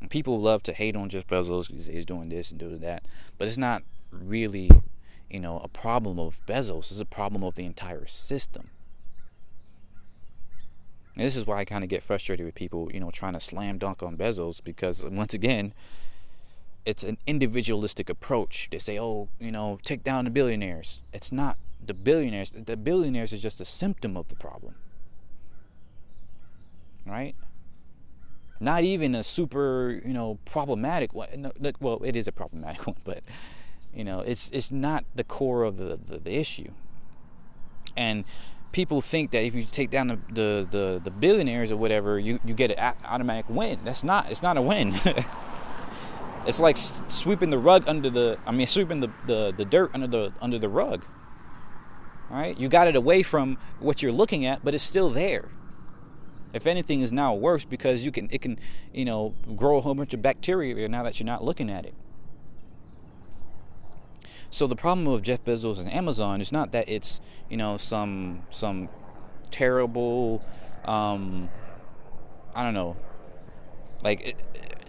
[0.00, 3.04] And people love to hate on Jeff Bezos because he's doing this and doing that,
[3.38, 4.70] but it's not really,
[5.30, 6.90] you know, a problem of Bezos.
[6.90, 8.70] It's a problem of the entire system.
[11.14, 13.40] And this is why I kind of get frustrated with people, you know, trying to
[13.40, 15.74] slam dunk on Bezos because once again,
[16.84, 18.68] it's an individualistic approach.
[18.70, 22.52] They say, "Oh, you know, take down the billionaires." It's not the billionaires.
[22.52, 24.74] The billionaires is just a symptom of the problem.
[27.06, 27.34] Right?
[28.60, 31.50] Not even a super, you know, problematic one.
[31.80, 33.22] well, it is a problematic one, but
[33.94, 36.70] you know, it's it's not the core of the, the, the issue.
[37.96, 38.24] And
[38.72, 42.40] people think that if you take down the, the, the, the billionaires or whatever, you,
[42.44, 43.80] you get an automatic win.
[43.84, 44.30] That's not.
[44.30, 44.94] It's not a win.
[46.46, 50.06] It's like sweeping the rug under the I mean sweeping the, the, the dirt under
[50.06, 51.04] the under the rug.
[52.30, 52.58] All right?
[52.58, 55.50] You got it away from what you're looking at, but it's still there.
[56.52, 58.58] If anything is now worse because you can it can,
[58.92, 61.86] you know, grow a whole bunch of bacteria there now that you're not looking at
[61.86, 61.94] it.
[64.50, 68.42] So the problem with Jeff Bezos and Amazon is not that it's, you know, some
[68.50, 68.88] some
[69.50, 70.44] terrible
[70.84, 71.48] um
[72.54, 72.96] I don't know.
[74.02, 74.42] Like it,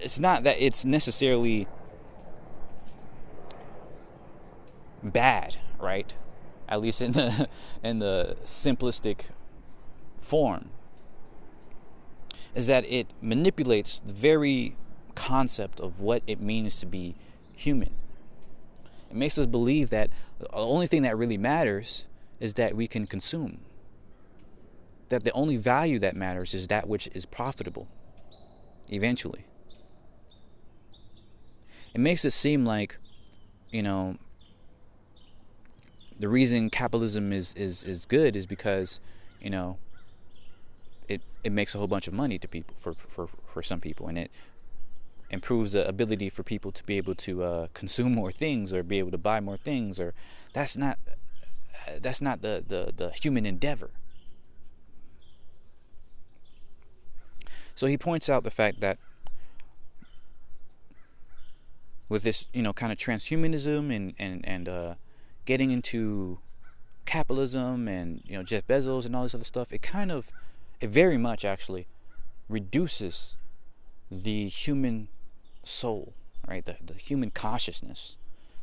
[0.03, 1.67] it's not that it's necessarily
[5.01, 6.13] bad, right?
[6.67, 7.47] At least in the
[7.83, 9.29] in the simplistic
[10.21, 10.69] form.
[12.53, 14.75] Is that it manipulates the very
[15.15, 17.15] concept of what it means to be
[17.55, 17.93] human.
[19.09, 22.05] It makes us believe that the only thing that really matters
[22.39, 23.59] is that we can consume.
[25.09, 27.87] That the only value that matters is that which is profitable
[28.91, 29.45] eventually
[31.93, 32.97] it makes it seem like,
[33.71, 34.17] you know,
[36.19, 38.99] the reason capitalism is, is, is good is because,
[39.41, 39.77] you know,
[41.07, 44.07] it, it makes a whole bunch of money to people for, for, for some people
[44.07, 44.31] and it
[45.29, 48.99] improves the ability for people to be able to uh, consume more things or be
[48.99, 50.13] able to buy more things or
[50.53, 50.99] that's not
[52.01, 53.89] that's not the, the, the human endeavor.
[57.75, 58.99] So he points out the fact that
[62.13, 64.93] with this, you know, kind of transhumanism and and and uh,
[65.45, 66.37] getting into
[67.05, 70.31] capitalism and you know Jeff Bezos and all this other stuff, it kind of,
[70.79, 71.87] it very much actually
[72.47, 73.35] reduces
[74.11, 75.07] the human
[75.63, 76.13] soul,
[76.47, 76.63] right?
[76.63, 78.15] The the human consciousness,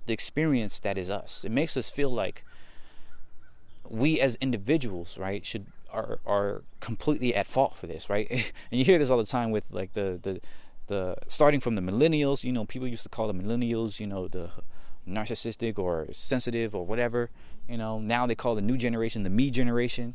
[0.07, 1.45] the experience that is us.
[1.45, 2.45] It makes us feel like
[3.89, 8.31] we as individuals, right, should are are completely at fault for this, right?
[8.71, 10.41] and you hear this all the time with like the the
[10.91, 12.45] the starting from the millennials.
[12.45, 14.51] You know, people used to call the millennials, you know, the
[15.09, 17.31] narcissistic or sensitive or whatever.
[17.69, 20.15] You know, now they call the new generation the me generation.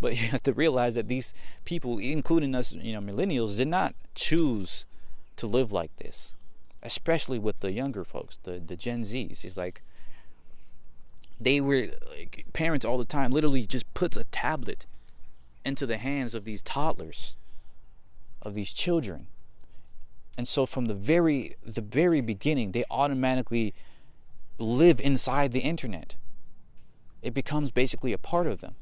[0.00, 3.94] But you have to realize that these people, including us, you know, millennials, did not
[4.14, 4.86] choose
[5.36, 6.32] to live like this.
[6.82, 9.44] Especially with the younger folks, the the Gen Zs.
[9.44, 9.82] It's like
[11.40, 14.86] they were like parents all the time literally just puts a tablet
[15.64, 17.36] into the hands of these toddlers
[18.40, 19.28] of these children
[20.36, 23.74] and so from the very the very beginning they automatically
[24.58, 26.16] live inside the internet.
[27.20, 28.74] It becomes basically a part of them.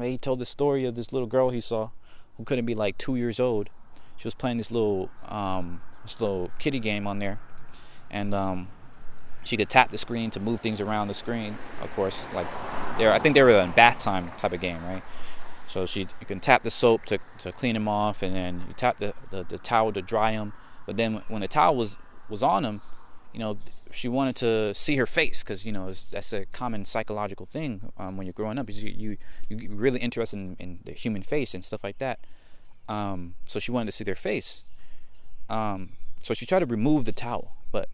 [0.00, 1.90] He told the story of this little girl he saw
[2.36, 3.68] who couldn't be like two years old.
[4.16, 7.38] She was playing this little um, this little kitty game on there.
[8.10, 8.68] And um,
[9.44, 12.24] she could tap the screen to move things around the screen of course.
[12.34, 12.46] Like
[12.98, 15.02] there i think they were in bath time type of game right
[15.72, 18.74] so she you can tap the soap to, to clean them off, and then you
[18.74, 20.52] tap the, the, the towel to dry them.
[20.84, 21.96] But then when the towel was
[22.28, 22.82] was on them,
[23.32, 23.56] you know,
[23.90, 28.18] she wanted to see her face because you know that's a common psychological thing um,
[28.18, 28.68] when you're growing up.
[28.68, 29.16] Is you
[29.48, 32.20] you really interested in, in, the human face and stuff like that.
[32.86, 34.64] Um, so she wanted to see their face.
[35.48, 37.88] Um, so she tried to remove the towel, but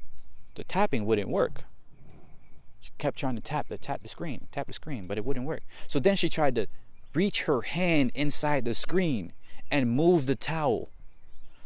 [0.56, 1.62] the tapping wouldn't work.
[2.80, 5.46] She kept trying to tap the tap the screen, tap the screen, but it wouldn't
[5.46, 5.62] work.
[5.86, 6.66] So then she tried to
[7.14, 9.32] reach her hand inside the screen
[9.70, 10.90] and move the towel.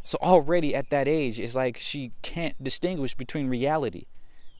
[0.03, 4.07] So already at that age, it's like she can't distinguish between reality.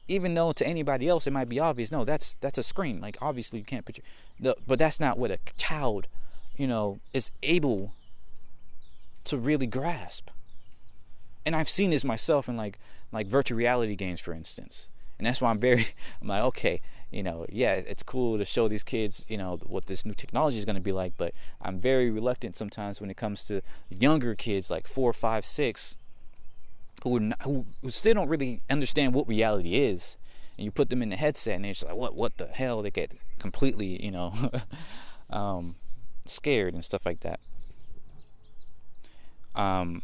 [0.07, 2.99] Even though to anybody else it might be obvious, no, that's that's a screen.
[3.01, 4.03] Like obviously you can't picture,
[4.39, 6.07] the, but that's not what a child,
[6.57, 7.93] you know, is able
[9.25, 10.29] to really grasp.
[11.45, 12.79] And I've seen this myself in like
[13.11, 14.89] like virtual reality games, for instance.
[15.17, 15.87] And that's why I'm very,
[16.21, 16.81] I'm like, okay,
[17.13, 20.57] you know, yeah, it's cool to show these kids, you know, what this new technology
[20.57, 21.13] is going to be like.
[21.17, 25.95] But I'm very reluctant sometimes when it comes to younger kids, like four, five, six,
[27.03, 30.17] who not, who, who still don't really understand what reality is.
[30.57, 32.15] And you put them in the headset, and just like, "What?
[32.15, 34.33] What the hell?" They get completely, you know,
[35.31, 35.75] um,
[36.25, 37.39] scared and stuff like that.
[39.55, 40.03] Um,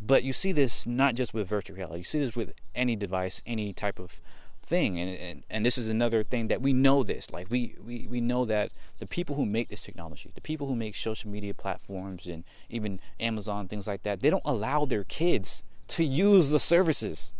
[0.00, 1.98] but you see this not just with virtual reality.
[1.98, 4.20] You see this with any device, any type of
[4.66, 8.06] thing and, and and this is another thing that we know this like we, we
[8.10, 11.52] we know that the people who make this technology the people who make social media
[11.52, 16.60] platforms and even amazon things like that they don't allow their kids to use the
[16.60, 17.32] services.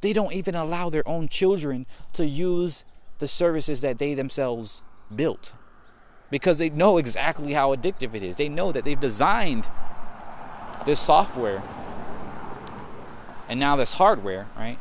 [0.00, 2.84] They don't even allow their own children to use
[3.18, 4.82] the services that they themselves
[5.14, 5.52] built
[6.30, 8.36] because they know exactly how addictive it is.
[8.36, 9.68] They know that they've designed
[10.86, 11.62] this software
[13.48, 14.78] and now this hardware right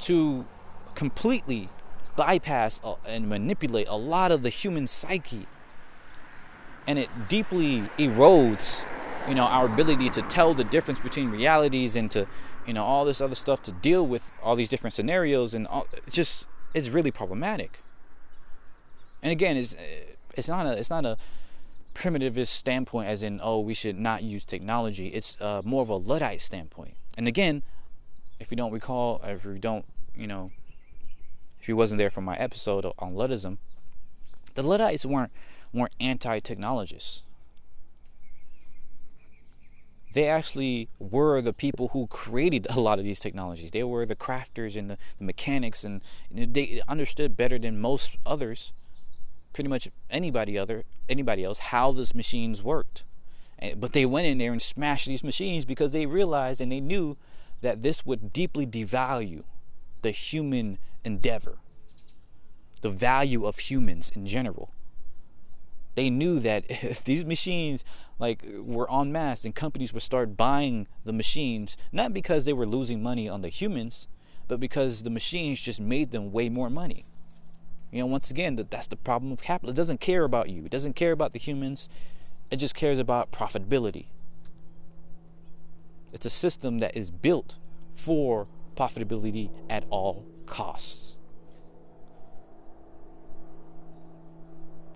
[0.00, 0.46] to
[0.94, 1.68] completely
[2.16, 5.46] bypass and manipulate a lot of the human psyche.
[6.86, 8.84] And it deeply erodes
[9.28, 12.26] you know our ability to tell the difference between realities and to
[12.66, 15.86] you know all this other stuff to deal with all these different scenarios and all,
[16.06, 17.80] it's just it's really problematic.
[19.22, 19.76] And again it's
[20.34, 21.16] it's not a it's not a
[21.94, 25.08] primitivist standpoint as in oh we should not use technology.
[25.08, 26.94] It's uh, more of a luddite standpoint.
[27.16, 27.62] And again
[28.38, 30.50] if you don't recall, if you don't, you know,
[31.60, 33.58] if you wasn't there for my episode on Luddism,
[34.54, 35.32] the Luddites weren't
[35.72, 37.22] weren't anti-technologists.
[40.14, 43.70] They actually were the people who created a lot of these technologies.
[43.70, 48.72] They were the crafters and the, the mechanics, and they understood better than most others,
[49.52, 53.04] pretty much anybody other anybody else, how these machines worked.
[53.58, 56.80] Eh, but they went in there and smashed these machines because they realized and they
[56.80, 57.16] knew
[57.60, 59.44] that this would deeply devalue
[60.02, 61.58] the human endeavor,
[62.80, 64.70] the value of humans in general.
[65.94, 67.84] They knew that if these machines
[68.18, 72.66] like were en masse and companies would start buying the machines, not because they were
[72.66, 74.06] losing money on the humans,
[74.48, 77.04] but because the machines just made them way more money.
[77.90, 79.70] You know, once again, that's the problem of capital.
[79.70, 80.64] It doesn't care about you.
[80.64, 81.88] It doesn't care about the humans.
[82.50, 84.06] It just cares about profitability.
[86.16, 87.58] It's a system that is built
[87.94, 91.14] for profitability at all costs.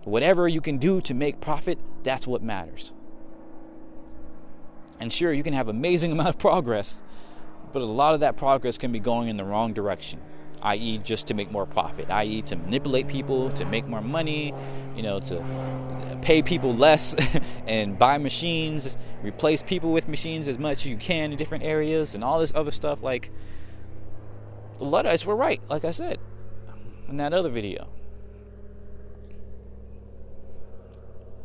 [0.05, 2.95] Whatever you can do to make profit, that's what matters.
[4.99, 7.03] And sure, you can have amazing amount of progress,
[7.75, 10.23] But a lot of that progress can be going in the wrong direction,
[10.63, 14.55] i.e., just to make more profit, i.e., to manipulate people, to make more money,
[14.97, 17.15] you know, to pay people less
[17.67, 22.15] and buy machines, replace people with machines as much as you can in different areas,
[22.15, 23.03] and all this other stuff.
[23.03, 23.31] Like,
[24.79, 26.19] Luddites were right, like I said
[27.11, 27.89] in that other video.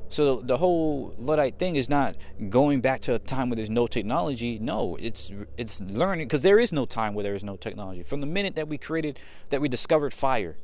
[0.10, 2.16] So the whole Luddite thing is not
[2.50, 4.60] going back to a time where there's no technology.
[4.60, 8.04] No, it's it's learning because there is no time where there is no technology.
[8.04, 10.58] From the minute that we created, that we discovered fire,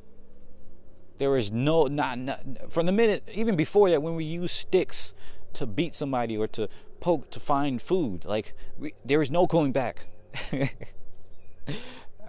[1.18, 5.14] there is no not, not from the minute even before that when we use sticks
[5.54, 6.70] to beat somebody or to
[7.00, 8.26] poke to find food.
[8.26, 10.08] Like we, there is no going back.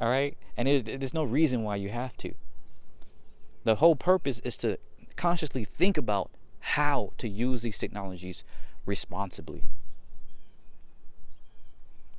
[0.01, 2.35] All right, and there's no reason why you have to.
[3.65, 4.79] The whole purpose is to
[5.15, 6.31] consciously think about
[6.63, 8.45] how to use these technologies
[8.87, 9.65] responsibly.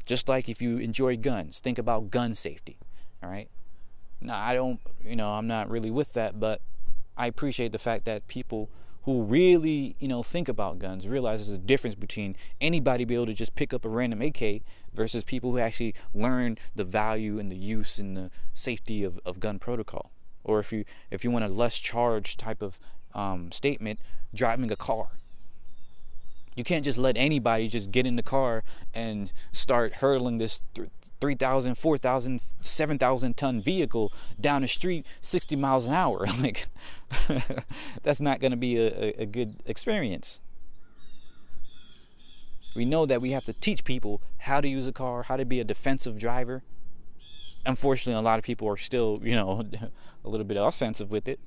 [0.06, 2.78] Just like if you enjoy guns, think about gun safety.
[3.24, 3.50] All right.
[4.20, 6.62] Now, I don't, you know, I'm not really with that, but
[7.16, 8.70] I appreciate the fact that people
[9.04, 13.26] who really, you know, think about guns realize there's a difference between anybody be able
[13.26, 14.62] to just pick up a random AK
[14.94, 19.40] versus people who actually learn the value and the use and the safety of, of
[19.40, 20.12] gun protocol.
[20.44, 22.78] Or if you if you want a less charged type of
[23.16, 24.00] um, statement,
[24.34, 25.10] driving a car.
[26.56, 30.62] You can't just let anybody just get in the car and start hurtling this
[31.20, 36.28] 3,000, 4,000, 7,000 ton vehicle down the street 60 miles an hour.
[36.40, 36.68] like,
[38.04, 40.42] that's not going to be a, a good experience.
[42.76, 45.46] We know that we have to teach people how to use a car, how to
[45.46, 46.64] be a defensive driver.
[47.66, 49.64] Unfortunately, a lot of people are still, you know,
[50.26, 51.40] a little bit offensive with it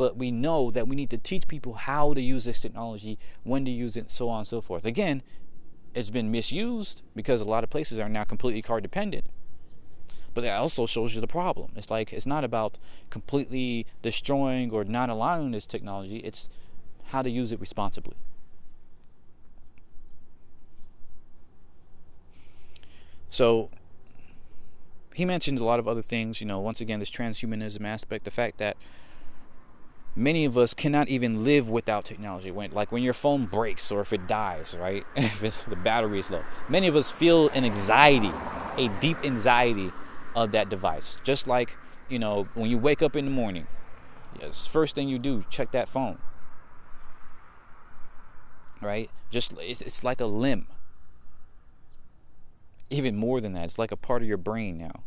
[0.00, 3.66] but we know that we need to teach people how to use this technology, when
[3.66, 4.86] to use it, so on and so forth.
[4.86, 5.22] Again,
[5.94, 9.26] it's been misused because a lot of places are now completely car dependent.
[10.32, 11.72] But that also shows you the problem.
[11.76, 12.78] It's like it's not about
[13.10, 16.48] completely destroying or not allowing this technology, it's
[17.08, 18.16] how to use it responsibly.
[23.28, 23.68] So
[25.12, 28.30] he mentioned a lot of other things, you know, once again, this transhumanism aspect, the
[28.30, 28.78] fact that
[30.16, 32.50] many of us cannot even live without technology.
[32.50, 35.06] When like when your phone breaks or if it dies, right?
[35.16, 38.32] if the battery is low, many of us feel an anxiety,
[38.76, 39.92] a deep anxiety
[40.34, 41.16] of that device.
[41.22, 41.76] Just like
[42.08, 43.66] you know when you wake up in the morning,
[44.40, 46.18] yes, first thing you do, check that phone.
[48.80, 49.10] Right?
[49.30, 50.66] Just it's like a limb.
[52.88, 55.04] Even more than that, it's like a part of your brain now.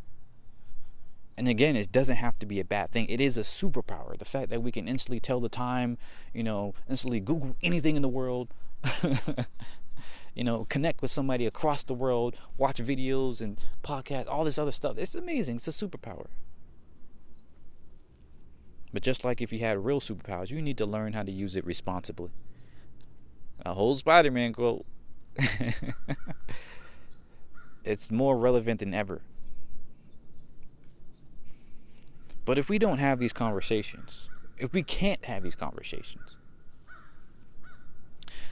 [1.38, 3.08] And again, it doesn't have to be a bad thing.
[3.08, 4.18] It is a superpower.
[4.18, 5.98] The fact that we can instantly tell the time,
[6.34, 8.54] you know, instantly Google anything in the world,
[10.36, 14.72] you know, connect with somebody across the world, watch videos and podcasts, all this other
[14.72, 14.98] stuff.
[14.98, 15.56] It's amazing.
[15.56, 16.28] It's a superpower.
[18.94, 21.56] But just like if you had real superpowers, you need to learn how to use
[21.56, 22.30] it responsibly.
[23.66, 24.86] A whole Spider Man quote.
[27.84, 29.24] it's more relevant than ever.
[32.46, 36.38] But if we don't have these conversations, if we can't have these conversations,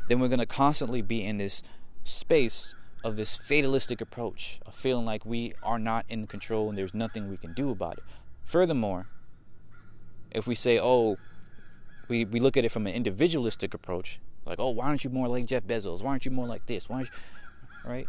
[0.08, 1.62] then we're going to constantly be in this
[2.04, 6.94] space of this fatalistic approach of feeling like we are not in control and there's
[6.94, 8.04] nothing we can do about it.
[8.44, 9.08] Furthermore,
[10.32, 11.18] if we say, oh,
[12.08, 15.28] we, we look at it from an individualistic approach, like, oh, why aren't you more
[15.28, 16.02] like Jeff Bezos?
[16.02, 16.90] Why aren't you more like this?
[16.90, 18.08] Why aren't you, right?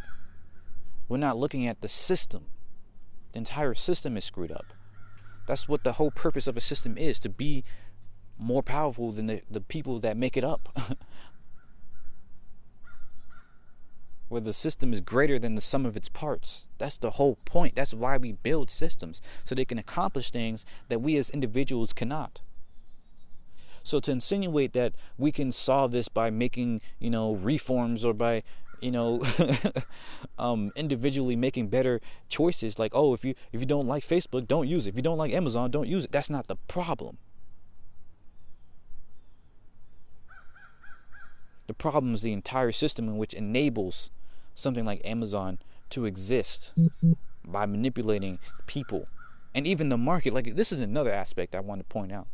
[1.09, 2.47] We're not looking at the system.
[3.33, 4.73] The entire system is screwed up.
[5.47, 7.65] That's what the whole purpose of a system is to be
[8.39, 10.77] more powerful than the, the people that make it up.
[14.29, 16.65] Where the system is greater than the sum of its parts.
[16.79, 17.75] That's the whole point.
[17.77, 22.41] That's why we build systems so they can accomplish things that we as individuals cannot.
[23.85, 28.43] So to insinuate that we can solve this by making, you know, reforms or by
[28.83, 29.23] you know
[30.39, 34.69] um, individually making better choices like oh if you if you don't like facebook don't
[34.69, 34.91] use it.
[34.91, 36.13] If you don't like amazon don't use it.
[36.13, 37.19] That's not the problem.
[41.69, 44.11] The problem is the entire system in which enables
[44.55, 45.59] something like amazon
[45.91, 46.73] to exist
[47.45, 49.07] by manipulating people.
[49.55, 52.27] And even the market like this is another aspect i want to point out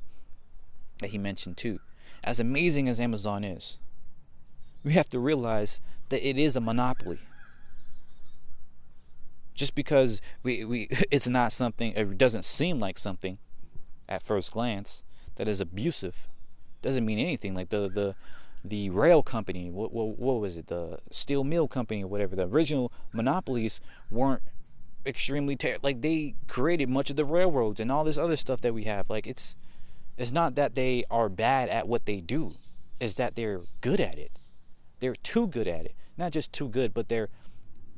[1.01, 1.81] that he mentioned too.
[2.25, 3.79] As amazing as amazon is
[4.85, 7.21] we have to realize that it is a monopoly.
[9.55, 13.39] Just because we, we it's not something it doesn't seem like something
[14.09, 15.03] at first glance
[15.37, 16.29] that is abusive
[16.81, 18.15] doesn't mean anything like the the
[18.65, 22.47] the rail company what, what, what was it the steel mill company or whatever the
[22.47, 24.43] original monopolies weren't
[25.09, 28.75] extremely ter- like they created much of the railroads and all this other stuff that
[28.75, 29.09] we have.
[29.11, 29.57] Like it's
[30.17, 32.55] it's not that they are bad at what they do,
[33.01, 34.38] it's that they're good at it.
[35.01, 35.95] They're too good at it.
[36.17, 37.29] Not just too good, but they're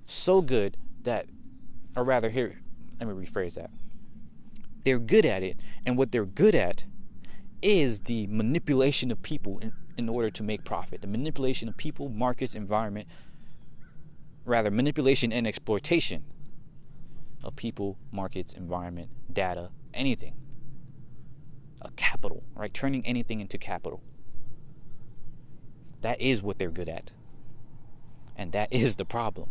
[0.07, 1.27] so good that
[1.97, 2.61] or rather here
[3.01, 3.71] let me rephrase that.
[4.85, 6.85] They're good at it, and what they're good at
[7.63, 11.01] is the manipulation of people in, in order to make profit.
[11.01, 13.09] The manipulation of people, markets, environment,
[14.45, 16.25] rather manipulation and exploitation
[17.43, 20.35] of people, markets, environment, data, anything.
[21.83, 22.73] A capital, right?
[22.73, 24.03] Turning anything into capital.
[26.03, 27.13] That is what they're good at.
[28.37, 29.51] And that is the problem.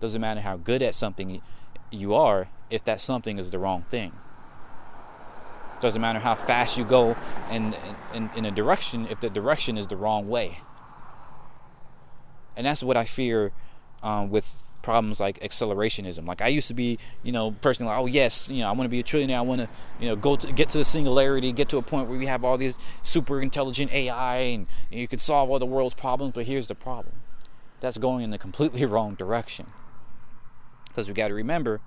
[0.00, 1.42] Doesn't matter how good at something
[1.90, 4.12] you are if that something is the wrong thing.
[5.80, 7.16] Doesn't matter how fast you go
[7.50, 7.74] in,
[8.12, 10.58] in, in a direction if the direction is the wrong way.
[12.56, 13.52] And that's what I fear
[14.02, 16.26] um, with problems like accelerationism.
[16.26, 18.86] Like I used to be, you know, personally like, oh yes, you know, I want
[18.86, 19.36] to be a trillionaire.
[19.36, 19.68] I want to,
[20.00, 22.44] you know, go to get to the singularity, get to a point where we have
[22.44, 26.32] all these super intelligent AI and you could solve all the world's problems.
[26.34, 27.14] But here's the problem:
[27.80, 29.66] that's going in the completely wrong direction.
[30.88, 31.80] Because we got to remember,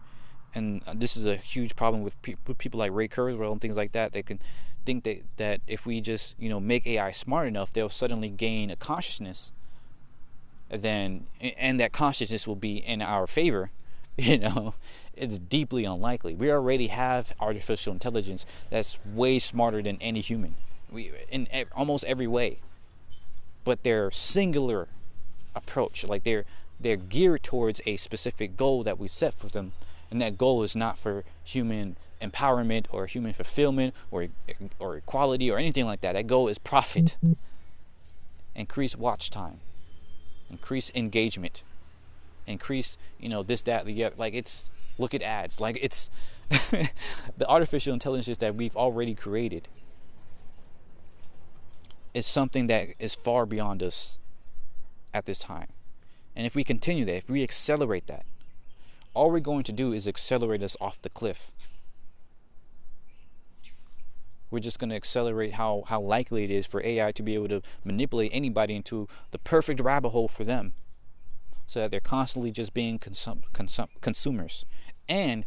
[0.56, 3.76] and uh, this is a huge problem with, pe- people like Ray Kurzweil and things
[3.76, 4.14] like that.
[4.14, 4.40] They can
[4.86, 8.70] think that that if we just, you know, make AI smart enough, they'll suddenly gain
[8.70, 9.52] a consciousness
[10.82, 13.72] then and that consciousness will be in our favor,
[14.18, 14.76] you know,
[15.16, 16.34] it's deeply unlikely.
[16.36, 20.56] We already have artificial intelligence that's way smarter than any human,
[20.92, 22.60] we in almost every way.
[23.64, 24.88] But their singular
[25.56, 26.46] approach, like they're
[26.80, 29.74] they're geared towards a specific goal that we set for them,
[30.12, 34.28] and that goal is not for human empowerment or human fulfillment or
[34.80, 36.14] or equality or anything like that.
[36.14, 37.34] That goal is profit, mm-hmm.
[38.56, 39.60] increase watch time,
[40.54, 41.64] increase engagement,
[42.46, 44.16] increase, you know, this, that, the other.
[44.18, 45.60] Like it's, look at ads.
[45.60, 46.10] Like it's
[46.50, 49.68] the artificial intelligence that we've already created
[52.14, 54.20] is something that is far beyond us
[55.14, 55.70] at this time.
[56.36, 58.26] And if we continue that, if we accelerate that,
[59.16, 61.52] all we're going to do is accelerate us off the cliff.
[64.54, 67.48] We're just going to accelerate how, how likely it is for AI to be able
[67.48, 70.74] to manipulate anybody into the perfect rabbit hole for them
[71.66, 74.64] so that they're constantly just being consum- consum- consumers.
[75.10, 75.46] And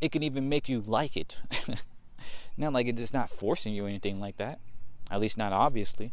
[0.00, 1.38] it can even make you like it.
[2.56, 4.58] not like it's not forcing you or anything like that,
[5.08, 6.12] at least not obviously.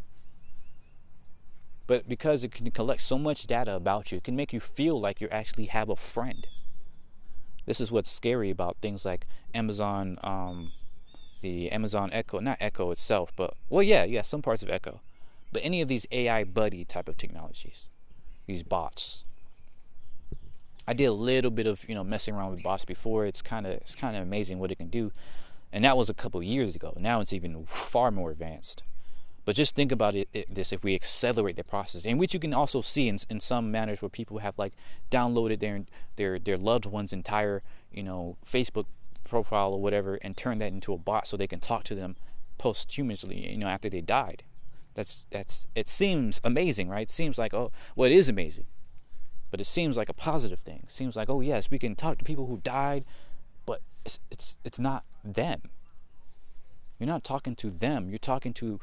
[1.88, 5.00] But because it can collect so much data about you, it can make you feel
[5.00, 6.46] like you actually have a friend.
[7.66, 10.70] This is what's scary about things like Amazon um,
[11.40, 15.00] the Amazon Echo, not Echo itself, but well, yeah, yeah, some parts of Echo,
[15.52, 17.88] but any of these AI buddy type of technologies,
[18.46, 19.24] these bots.
[20.86, 23.26] I did a little bit of you know messing around with bots before.
[23.26, 25.12] It's kind of it's kind of amazing what it can do,
[25.72, 26.94] and that was a couple years ago.
[26.98, 28.82] Now it's even far more advanced.
[29.44, 32.40] But just think about it, it, this if we accelerate the process, in which you
[32.40, 34.72] can also see in, in some manners where people have like
[35.10, 35.84] downloaded their
[36.16, 38.84] their their loved one's entire you know Facebook
[39.30, 42.16] profile or whatever and turn that into a bot so they can talk to them
[42.58, 44.42] posthumously, you know, after they died.
[44.94, 47.02] That's that's it seems amazing, right?
[47.02, 48.66] It seems like oh, well, it is amazing,
[49.50, 50.80] but it seems like a positive thing.
[50.82, 53.04] It seems like oh yes, we can talk to people who died,
[53.64, 55.70] but it's it's it's not them.
[56.98, 58.10] You're not talking to them.
[58.10, 58.80] You're talking to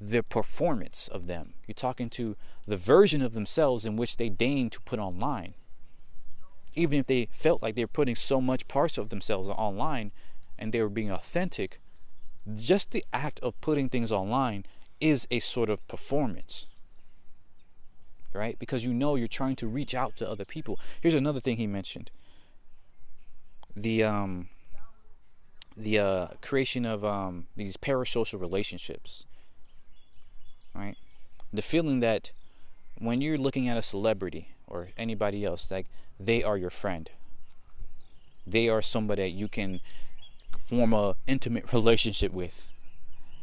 [0.00, 1.54] the performance of them.
[1.66, 2.36] You're talking to
[2.66, 5.54] the version of themselves in which they deign to put online
[6.74, 10.12] even if they felt like they were putting so much parts of themselves online
[10.58, 11.80] and they were being authentic,
[12.56, 14.64] just the act of putting things online
[15.00, 16.66] is a sort of performance.
[18.32, 18.58] Right?
[18.58, 20.78] Because you know you're trying to reach out to other people.
[21.00, 22.10] Here's another thing he mentioned.
[23.76, 24.48] The um
[25.76, 29.24] the uh, creation of um, these parasocial relationships.
[30.74, 30.96] Right?
[31.52, 32.32] The feeling that
[32.98, 35.86] when you're looking at a celebrity or anybody else, like
[36.18, 37.10] they are your friend.
[38.46, 39.80] They are somebody that you can
[40.66, 42.70] form a intimate relationship with.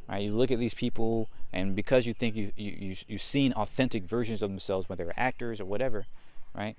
[0.07, 0.24] Right?
[0.24, 4.03] You look at these people, and because you think you, you, you, you've seen authentic
[4.03, 6.05] versions of themselves, whether they're actors or whatever,
[6.53, 6.76] right?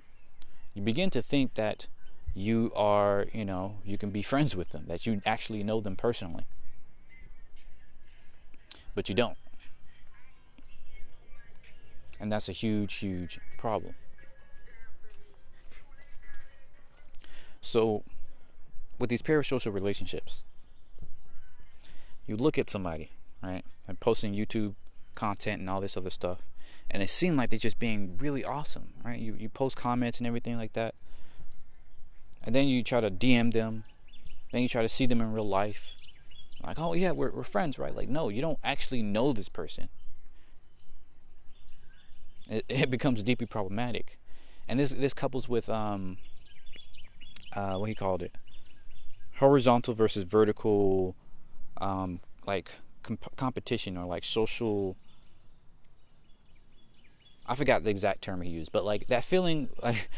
[0.73, 1.87] You begin to think that
[2.35, 5.95] you are, you know, you can be friends with them, that you actually know them
[5.95, 6.45] personally.
[8.95, 9.37] But you don't.
[12.19, 13.95] And that's a huge, huge problem.
[17.63, 18.03] So,
[18.99, 20.43] with these parasocial relationships,
[22.27, 23.11] you look at somebody,
[23.41, 24.75] right, and posting YouTube
[25.15, 26.41] content and all this other stuff,
[26.91, 29.17] and it seems like they're just being really awesome, right?
[29.17, 30.93] You you post comments and everything like that,
[32.43, 33.85] and then you try to DM them,
[34.51, 35.93] then you try to see them in real life.
[36.61, 37.95] Like, oh yeah, we're we're friends, right?
[37.95, 39.87] Like, no, you don't actually know this person.
[42.49, 44.19] It, it becomes deeply problematic,
[44.67, 46.17] and this this couples with um,
[47.55, 48.35] uh, what he called it,
[49.37, 51.15] horizontal versus vertical,
[51.79, 52.73] um, like
[53.03, 54.95] comp- competition or like social.
[57.45, 60.09] I forgot the exact term he used, but like that feeling, like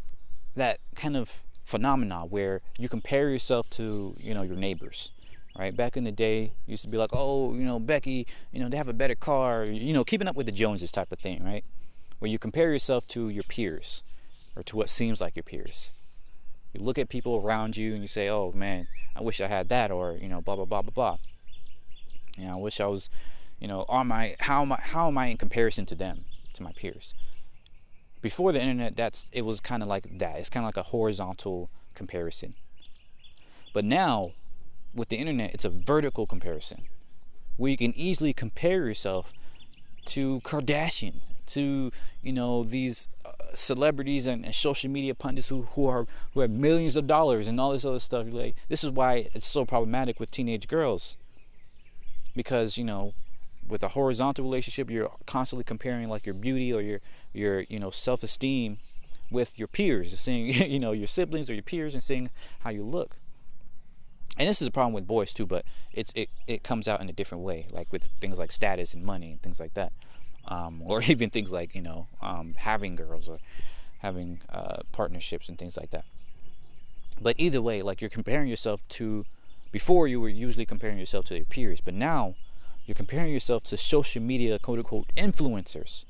[0.56, 5.10] that kind of phenomena where you compare yourself to you know your neighbors
[5.58, 8.68] right back in the day used to be like oh you know becky you know
[8.68, 11.42] they have a better car you know keeping up with the joneses type of thing
[11.44, 11.64] right
[12.18, 14.02] where you compare yourself to your peers
[14.56, 15.90] or to what seems like your peers
[16.72, 19.68] you look at people around you and you say oh man i wish i had
[19.68, 21.16] that or you know blah blah blah blah blah.
[22.36, 23.10] You know i wish i was
[23.60, 26.62] you know on my how am i how am i in comparison to them to
[26.62, 27.14] my peers?
[28.20, 30.36] Before the internet that's it was kind of like that.
[30.38, 32.54] It's kind of like a horizontal comparison.
[33.72, 34.32] But now
[34.94, 36.82] with the internet it's a vertical comparison
[37.56, 39.32] where you can easily compare yourself
[40.04, 41.90] to kardashian to
[42.22, 46.50] you know these uh, celebrities and, and, social media pundits who, who are who have
[46.50, 48.26] millions of dollars and all this other stuff.
[48.30, 51.16] Like this is why it's so problematic with teenage girls.
[52.34, 53.14] Because you know
[53.68, 57.00] with a horizontal relationship you're constantly comparing like your beauty or your
[57.32, 58.78] your you know self-esteem
[59.30, 62.30] with your peers seeing you know your siblings or your peers and seeing
[62.60, 63.16] how you look.
[64.38, 67.08] And this is a problem with boys too but it's it, it comes out in
[67.08, 69.92] a different way like with things like status and money and things like that
[70.48, 73.38] um, or even things like you know um, having girls or
[73.98, 76.04] having uh, partnerships and things like that
[77.20, 79.24] but either way like you're comparing yourself to
[79.70, 82.34] before you were usually comparing yourself to your peers but now
[82.84, 86.04] you're comparing yourself to social media quote unquote influencers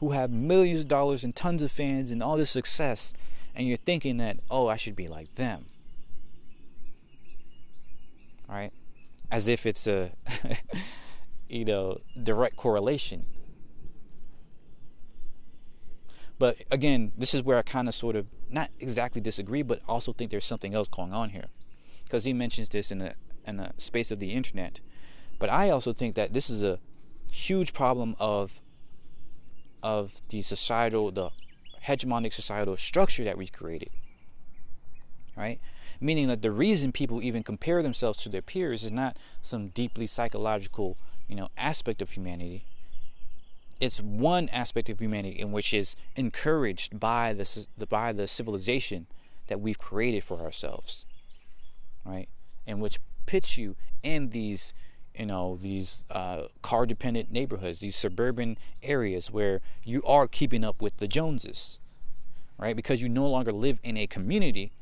[0.00, 3.12] who have millions of dollars and tons of fans and all this success,
[3.54, 5.66] and you're thinking that, oh, I should be like them.
[8.48, 8.72] Right?
[9.30, 10.12] As if it's a,
[11.50, 13.26] you know, direct correlation.
[16.40, 20.14] But again, this is where I kind of sort of not exactly disagree, but also
[20.14, 21.48] think there's something else going on here,
[22.04, 23.12] because he mentions this in the
[23.46, 24.80] in the space of the internet.
[25.38, 26.78] But I also think that this is a
[27.30, 28.62] huge problem of
[29.82, 31.28] of the societal, the
[31.84, 33.90] hegemonic societal structure that we created.
[35.36, 35.60] Right?
[36.00, 40.06] Meaning that the reason people even compare themselves to their peers is not some deeply
[40.06, 40.96] psychological,
[41.28, 42.64] you know, aspect of humanity.
[43.80, 49.06] It's one aspect of humanity in which is encouraged by the by the civilization
[49.46, 51.04] that we've created for ourselves.
[52.04, 52.28] Right?
[52.66, 54.74] And which puts you in these
[55.14, 60.80] you know these uh, car dependent neighborhoods these suburban areas where you are keeping up
[60.80, 61.78] with the joneses
[62.58, 64.72] right because you no longer live in a community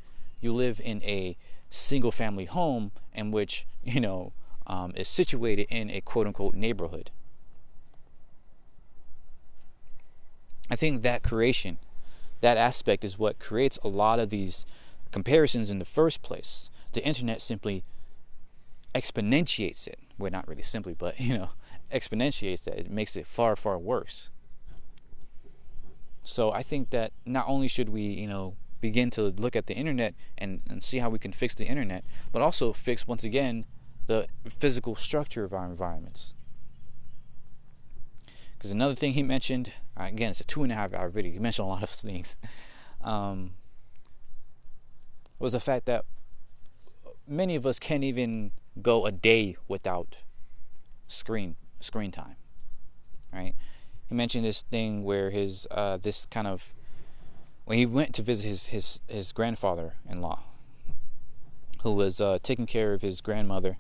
[0.41, 1.37] you live in a
[1.71, 4.33] single family home in which you know
[4.67, 7.11] um, is situated in a quote unquote neighborhood
[10.71, 11.79] i think that creation
[12.41, 14.65] that aspect is what creates a lot of these
[15.11, 17.83] comparisons in the first place the internet simply
[18.95, 21.51] exponentiates it well, not really simply, but you know,
[21.93, 22.79] exponentiates that.
[22.79, 24.29] It makes it far, far worse.
[26.23, 29.75] So I think that not only should we, you know, begin to look at the
[29.75, 33.65] internet and, and see how we can fix the internet, but also fix once again
[34.07, 36.35] the physical structure of our environments.
[38.59, 41.33] Because another thing he mentioned, again, it's a two and a half hour video.
[41.33, 42.37] He mentioned a lot of things.
[43.03, 43.53] Um,
[45.39, 46.05] was the fact that
[47.27, 48.51] many of us can't even
[48.83, 50.17] go a day without
[51.07, 52.37] screen screen time.
[53.33, 53.55] Right?
[54.09, 56.75] He mentioned this thing where his uh, this kind of
[57.65, 60.41] when he went to visit his his his grandfather-in-law,
[61.83, 63.79] who was uh, taking care of his grandmother,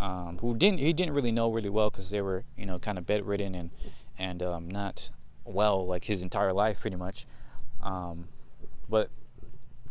[0.00, 2.96] um, who didn't he didn't really know really well because they were you know kind
[2.96, 3.70] of bedridden and
[4.18, 5.10] and um, not
[5.44, 7.26] well like his entire life pretty much,
[7.82, 8.28] um,
[8.88, 9.10] but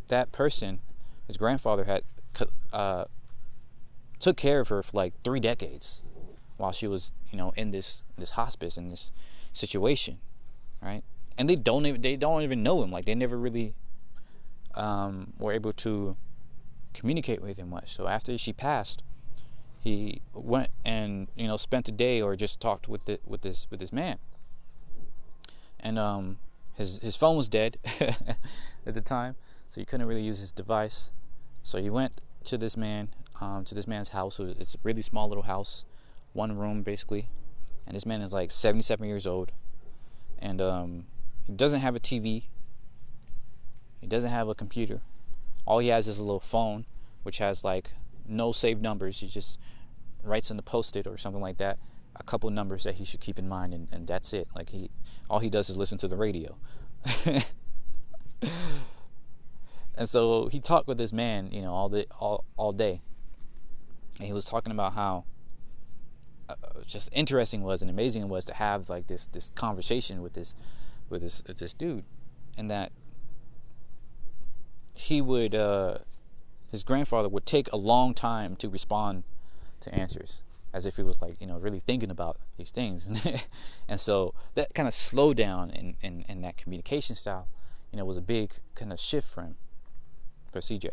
[0.08, 0.80] that person,
[1.28, 2.04] his grandfather had
[2.74, 3.06] uh,
[4.20, 6.04] took care of her for like three decades
[6.58, 9.12] while she was, you know, in this this hospice in this
[9.54, 10.20] situation,
[10.82, 11.04] right?
[11.38, 12.92] And they don't even they don't even know him.
[12.92, 13.74] Like they never really
[14.76, 16.16] um, were able to
[16.94, 17.96] communicate with him much.
[17.96, 19.02] So after she passed,
[19.86, 23.68] he went and you know spent a day or just talked with the, with this
[23.70, 24.18] with this man.
[25.80, 26.40] And um,
[26.74, 29.36] his his phone was dead at the time,
[29.70, 31.12] so he couldn't really use his device.
[31.62, 33.10] So he went to this man,
[33.40, 34.40] um, to this man's house.
[34.40, 35.86] It's a really small little house,
[36.34, 37.30] one room basically.
[37.86, 39.52] And this man is like 77 years old,
[40.40, 41.06] and um,
[41.46, 42.46] he doesn't have a TV.
[44.02, 45.02] He doesn't have a computer.
[45.68, 46.88] all he has is a little phone,
[47.22, 47.92] which has like
[48.28, 49.20] no saved numbers.
[49.20, 49.60] He just
[50.26, 51.78] writes in the post-it or something like that
[52.16, 54.48] a couple numbers that he should keep in mind, and, and that's it.
[54.56, 54.90] Like he,
[55.30, 56.58] all he does is listen to the radio.
[59.96, 63.02] and so he talked with this man, you know, all the all all day,
[64.18, 65.26] and he was talking about how
[66.48, 66.56] uh,
[66.86, 70.56] just interesting was and amazing it was to have like this this conversation with this
[71.10, 72.06] with this this dude,
[72.58, 72.92] and that
[74.94, 75.98] he would uh,
[76.72, 79.24] his grandfather would take a long time to respond
[79.82, 80.42] to answers
[80.74, 83.08] as if he was like you know really thinking about these things.
[83.88, 87.48] And so that kind of slowdown in, in, in that communication style
[87.92, 89.56] you know was a big kind of shift for him
[90.52, 90.92] for cj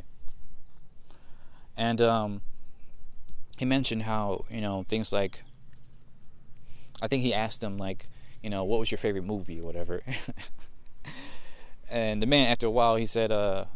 [1.77, 2.43] and um,
[3.57, 5.43] he mentioned how you know things like
[7.01, 8.09] i think he asked him like
[8.43, 9.61] you know what was your favorite movie?
[9.61, 10.03] or whatever.
[11.91, 13.67] And the man after a while he said uh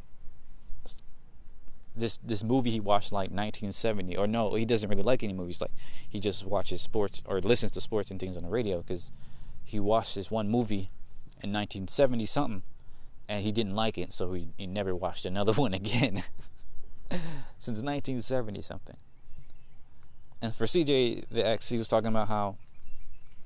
[1.96, 5.60] this this movie he watched like 1970 or no he doesn't really like any movies
[5.60, 5.70] like
[6.08, 9.10] he just watches sports or listens to sports and things on the radio because
[9.64, 10.90] he watched this one movie
[11.42, 12.62] in 1970 something
[13.28, 16.22] and he didn't like it so he, he never watched another one again.
[17.58, 18.96] Since 1970 something
[20.42, 22.56] and for CJ the X he was talking about how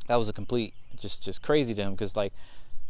[0.09, 2.33] that was a complete just just crazy to him because like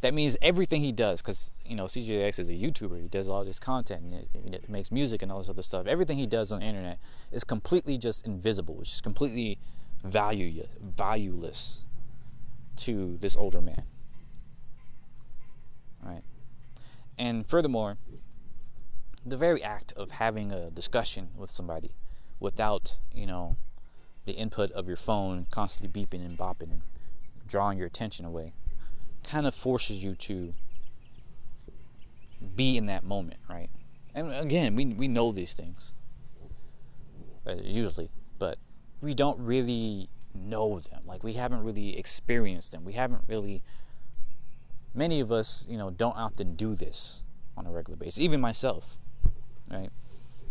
[0.00, 3.02] that means everything he does, because you know CJX is a YouTuber.
[3.02, 5.86] He does all this content and it, it makes music and all this other stuff.
[5.86, 6.98] Everything he does on the internet
[7.30, 9.58] is completely just invisible, which is completely
[10.02, 11.84] value valueless
[12.76, 13.82] to this older man.
[16.02, 16.22] Right,
[17.18, 17.98] and furthermore,
[19.24, 21.94] the very act of having a discussion with somebody
[22.38, 23.56] without you know
[24.24, 26.82] the input of your phone constantly beeping and bopping and
[27.46, 28.54] drawing your attention away
[29.30, 30.52] kind of forces you to
[32.56, 33.70] be in that moment, right?
[34.14, 35.92] And again, we we know these things
[37.46, 38.58] uh, usually, but
[39.00, 41.02] we don't really know them.
[41.06, 42.84] Like we haven't really experienced them.
[42.84, 43.62] We haven't really.
[44.92, 47.22] Many of us, you know, don't often do this
[47.56, 48.18] on a regular basis.
[48.18, 48.98] Even myself,
[49.70, 49.90] right?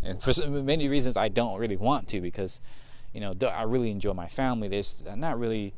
[0.01, 2.61] And for many reasons, I don't really want to because,
[3.11, 4.69] you know, I really enjoy my family.
[4.69, 5.73] There's not really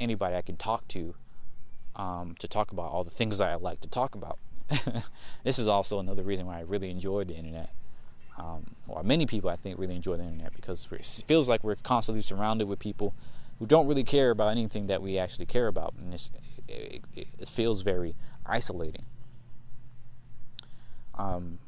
[0.00, 1.14] anybody I can talk to
[1.96, 4.38] um, to talk about all the things I like to talk about.
[5.44, 7.70] this is also another reason why I really enjoy the internet.
[8.38, 11.76] Um, or many people I think really enjoy the internet because it feels like we're
[11.76, 13.14] constantly surrounded with people
[13.58, 16.30] who don't really care about anything that we actually care about, and it,
[16.68, 19.06] it, it, feels very isolating.
[21.14, 21.58] Um,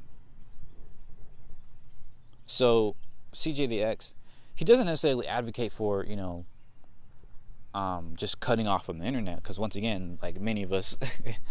[2.46, 2.96] so
[3.32, 4.14] CJ the X,
[4.54, 6.44] he doesn't necessarily advocate for you know
[7.74, 10.96] um, just cutting off from the internet because once again like many of us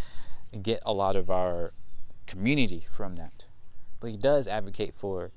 [0.62, 1.74] get a lot of our
[2.26, 3.46] community from that.
[4.00, 5.32] But he does advocate for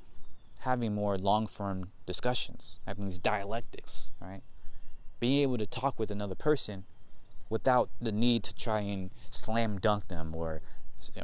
[0.60, 4.42] having more long-form discussions having these dialectics right?
[5.18, 6.84] Being able to talk with another person
[7.48, 10.62] without the need to try and slam dunk them or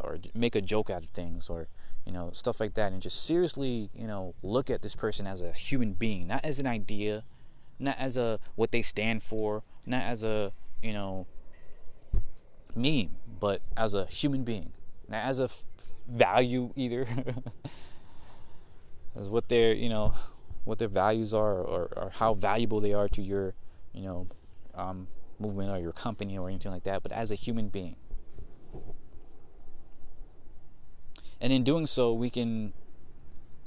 [0.02, 1.68] or make a joke out of things or
[2.04, 5.42] you know stuff like that and just seriously you know look at this person as
[5.42, 7.24] a human being not as an idea
[7.78, 10.52] not as a what they stand for, not as a
[10.82, 11.26] you know
[12.74, 14.72] meme, but as a human being,
[15.08, 15.64] not as a f-
[16.08, 17.06] value either,
[19.16, 20.14] as what their you know
[20.64, 23.54] what their values are or, or how valuable they are to your
[23.92, 24.26] you know
[24.74, 25.08] um,
[25.38, 27.96] movement or your company or anything like that, but as a human being.
[31.40, 32.72] And in doing so, we can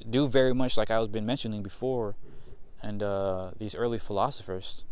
[0.09, 2.15] do very much like I was been mentioning before
[2.81, 4.83] and uh, these early philosophers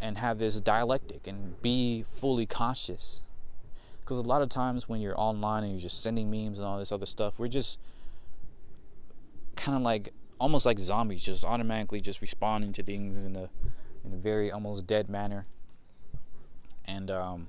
[0.00, 3.20] and have this dialectic and be fully conscious.
[4.00, 6.78] Because a lot of times when you're online and you're just sending memes and all
[6.78, 7.78] this other stuff, we're just
[9.56, 13.50] kind of like almost like zombies, just automatically just responding to things in a
[14.04, 15.46] in a very almost dead manner.
[16.86, 17.48] And um,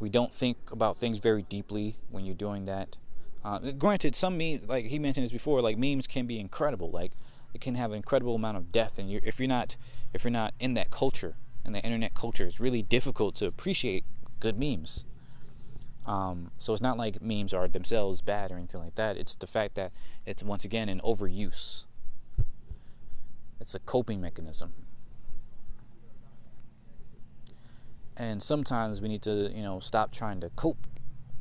[0.00, 2.96] we don't think about things very deeply when you're doing that.
[3.44, 6.90] Uh, granted, some memes, like he mentioned this before, like memes can be incredible.
[6.90, 7.12] Like
[7.54, 9.76] it can have an incredible amount of depth and you're, if you're not
[10.12, 14.04] if you're not in that culture in the internet culture it's really difficult to appreciate
[14.40, 15.04] good memes.
[16.06, 19.16] Um, so it's not like memes are themselves bad or anything like that.
[19.16, 19.92] It's the fact that
[20.26, 21.84] it's once again an overuse.
[23.60, 24.72] It's a coping mechanism.
[28.16, 30.86] And sometimes we need to you know stop trying to cope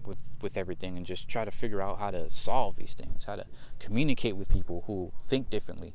[0.06, 3.38] with with everything and just try to figure out how to solve these things, how
[3.38, 3.46] to
[3.80, 5.94] communicate with people who think differently,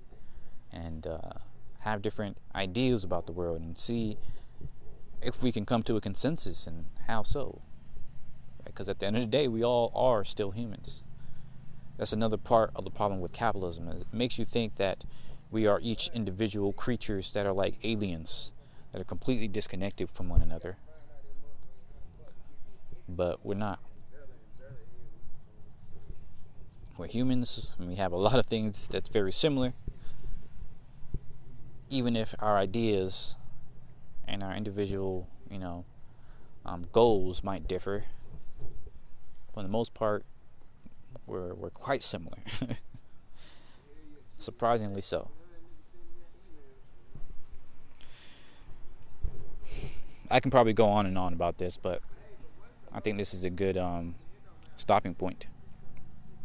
[0.74, 1.18] and uh,
[1.80, 4.18] have different ideas about the world, and see
[5.22, 7.62] if we can come to a consensus and how so.
[8.64, 11.02] Because at the end of the day, we all are still humans.
[11.96, 13.88] That's another part of the problem with capitalism.
[13.88, 15.04] It makes you think that
[15.50, 18.50] we are each individual creatures that are like aliens,
[18.92, 20.76] that are completely disconnected from one another.
[23.08, 23.78] But we're not.
[26.96, 29.74] We're humans, and we have a lot of things that's very similar.
[31.94, 33.36] Even if our ideas
[34.26, 35.84] and our individual, you know,
[36.66, 38.06] um, goals might differ,
[39.52, 40.24] for the most part,
[41.24, 42.38] we're, we're quite similar.
[44.38, 45.30] Surprisingly so.
[50.28, 52.02] I can probably go on and on about this, but
[52.92, 54.16] I think this is a good um,
[54.76, 55.46] stopping point.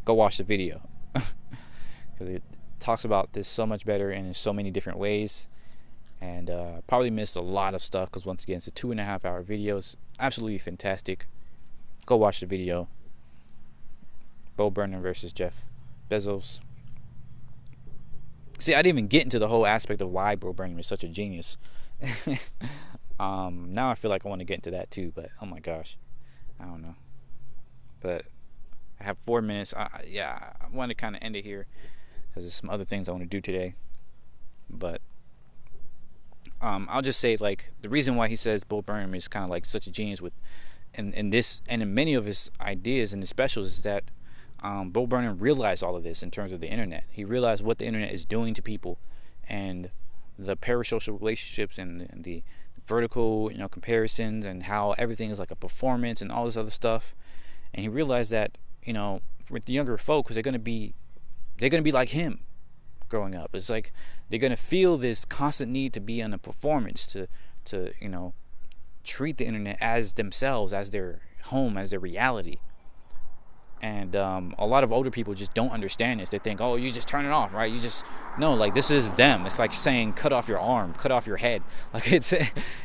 [0.04, 0.80] Go watch the video
[1.12, 2.44] because it
[2.80, 5.46] talks about this so much better and in so many different ways.
[6.20, 9.00] And uh, probably missed a lot of stuff because once again, it's a two and
[9.00, 9.78] a half hour video.
[9.78, 11.26] It's absolutely fantastic.
[12.04, 12.88] Go watch the video.
[14.56, 15.64] Bo Burnham versus Jeff
[16.10, 16.60] Bezos.
[18.58, 21.02] See, I didn't even get into the whole aspect of why Bo Burnham is such
[21.02, 21.56] a genius.
[23.18, 25.60] um, now I feel like I want to get into that too, but oh my
[25.60, 25.96] gosh,
[26.60, 26.96] I don't know.
[28.02, 28.26] But
[29.00, 29.72] I have four minutes.
[29.72, 31.66] I, yeah, I want to kind of end it here
[32.30, 33.74] because there's some other things I want to do today.
[34.68, 35.00] But
[36.60, 39.50] um, I'll just say like the reason why he says Bo Burnham is kind of
[39.50, 40.32] like such a genius with,
[40.94, 44.04] and and this and in many of his ideas and his specials is that
[44.62, 47.04] um, Burnham realized all of this in terms of the internet.
[47.10, 48.98] He realized what the internet is doing to people,
[49.48, 49.90] and
[50.38, 52.42] the parasocial relationships and, and the
[52.86, 56.70] vertical, you know, comparisons and how everything is like a performance and all this other
[56.70, 57.14] stuff.
[57.74, 59.20] And he realized that you know,
[59.50, 60.94] with the younger folk, because they're gonna be,
[61.60, 62.40] they're gonna be like him,
[63.08, 63.54] growing up.
[63.54, 63.92] It's like
[64.28, 67.28] they're gonna feel this constant need to be on a performance to,
[67.66, 68.34] to you know,
[69.04, 72.58] treat the internet as themselves, as their home, as their reality
[73.82, 76.28] and um, a lot of older people just don't understand this.
[76.28, 77.70] They think, "Oh, you just turn it off, right?
[77.70, 78.04] You just
[78.38, 79.46] no, like this is them.
[79.46, 81.62] It's like saying cut off your arm, cut off your head.
[81.92, 82.32] Like it's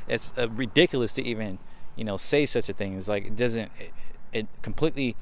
[0.07, 1.59] it's uh, ridiculous to even
[1.95, 2.97] you know say such a thing.
[2.97, 3.91] It's like it doesn't it,
[4.33, 5.15] it completely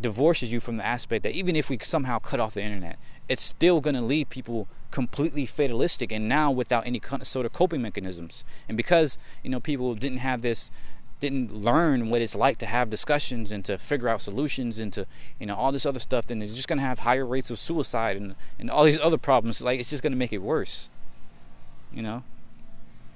[0.00, 3.42] divorces you from the aspect that even if we somehow cut off the internet, it's
[3.42, 8.44] still going to leave people completely fatalistic and now without any sort of coping mechanisms.
[8.68, 10.70] And because you know people didn't have this
[11.20, 15.06] didn't learn what it's like to have discussions and to figure out solutions and to
[15.38, 17.58] you know all this other stuff then it's just going to have higher rates of
[17.58, 19.62] suicide and and all these other problems.
[19.62, 20.90] Like it's just going to make it worse
[21.94, 22.22] you know?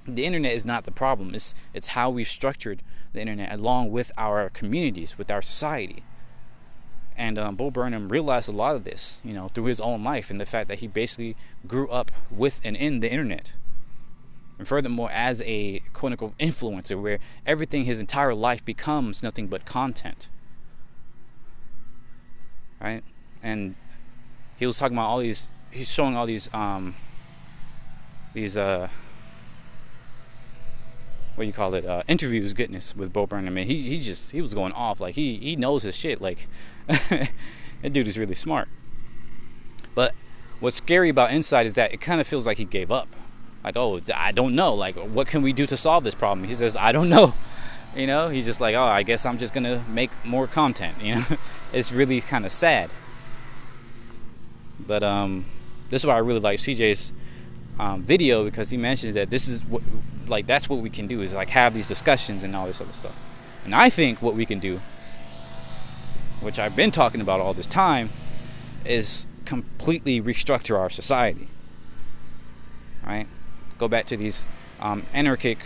[0.07, 1.35] The internet is not the problem.
[1.35, 2.81] It's it's how we've structured
[3.13, 6.03] the internet along with our communities with our society
[7.19, 10.31] and um, Bo Burnham realized a lot of this, you know, through his own life
[10.31, 11.35] and the fact that he basically
[11.67, 13.51] grew up with and in the internet.
[14.57, 19.65] And furthermore as a quote unquote influencer where everything his entire life becomes nothing but
[19.65, 20.29] content.
[22.79, 23.03] Right?
[23.43, 23.75] And
[24.57, 26.95] he was talking about all these he's showing all these um
[28.33, 28.87] these uh
[31.39, 34.41] what you call it uh, interviews goodness with Bo Burnham and he he just he
[34.41, 36.47] was going off like he he knows his shit like
[36.87, 37.31] that
[37.91, 38.67] dude is really smart.
[39.95, 40.13] But
[40.59, 43.15] what's scary about Inside is that it kind of feels like he gave up.
[43.63, 46.47] Like oh i don't know like what can we do to solve this problem?
[46.47, 47.33] He says i don't know.
[47.95, 51.15] You know he's just like oh i guess i'm just gonna make more content you
[51.15, 51.25] know?
[51.73, 52.91] It's really kind of sad.
[54.79, 55.45] But um
[55.89, 57.11] this is why i really like cj's
[57.79, 59.81] um, video because he mentions that this is what
[60.29, 62.93] like that's what we can do is like have these discussions and all this other
[62.93, 63.15] stuff
[63.65, 64.81] and i think what we can do
[66.41, 68.09] which i've been talking about all this time
[68.85, 71.47] is completely restructure our society
[73.05, 73.27] right
[73.77, 74.45] go back to these
[74.79, 75.59] um, anarchic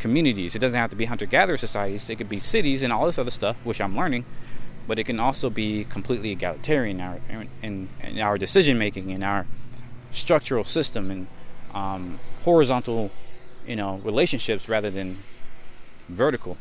[0.00, 0.54] communities.
[0.56, 3.18] It doesn't have to be hunter gatherer societies, it could be cities and all this
[3.18, 4.24] other stuff, which I'm learning.
[4.88, 7.20] But it can also be completely egalitarian in our,
[7.62, 9.46] in, in our decision making, in our
[10.10, 11.26] structural system, and
[11.72, 13.12] um, horizontal,
[13.66, 15.18] you know, relationships rather than
[16.08, 16.56] vertical.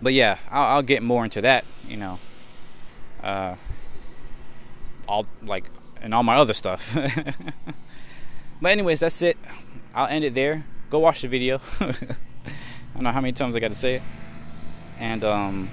[0.00, 2.18] But yeah, I'll, I'll get more into that, you know,
[3.22, 3.54] uh,
[5.06, 5.64] all like
[6.00, 6.96] and all my other stuff.
[8.62, 9.36] But anyways, that's it.
[9.92, 10.64] I'll end it there.
[10.88, 11.60] Go watch the video.
[11.80, 11.94] I
[12.94, 14.02] don't know how many times I got to say it.
[15.00, 15.68] And um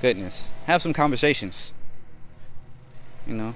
[0.00, 1.74] goodness, have some conversations.
[3.26, 3.54] You know.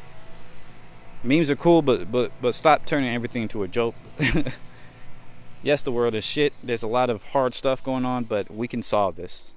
[1.22, 3.94] Memes are cool, but but but stop turning everything into a joke.
[5.62, 6.52] yes, the world is shit.
[6.62, 9.54] There's a lot of hard stuff going on, but we can solve this.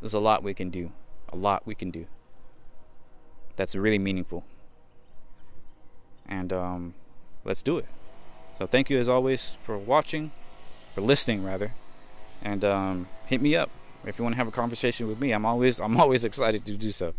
[0.00, 0.92] There's a lot we can do.
[1.30, 2.06] A lot we can do.
[3.56, 4.44] That's really meaningful
[6.28, 6.94] and um,
[7.44, 7.86] let's do it.
[8.58, 10.30] So thank you as always for watching,
[10.94, 11.72] for listening rather,
[12.42, 13.70] and um, hit me up
[14.04, 16.76] If you want to have a conversation with me, I'm always I'm always excited to
[16.76, 17.14] do so.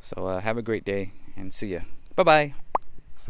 [0.00, 1.80] So uh, have a great day and see ya.
[2.16, 2.54] Bye bye.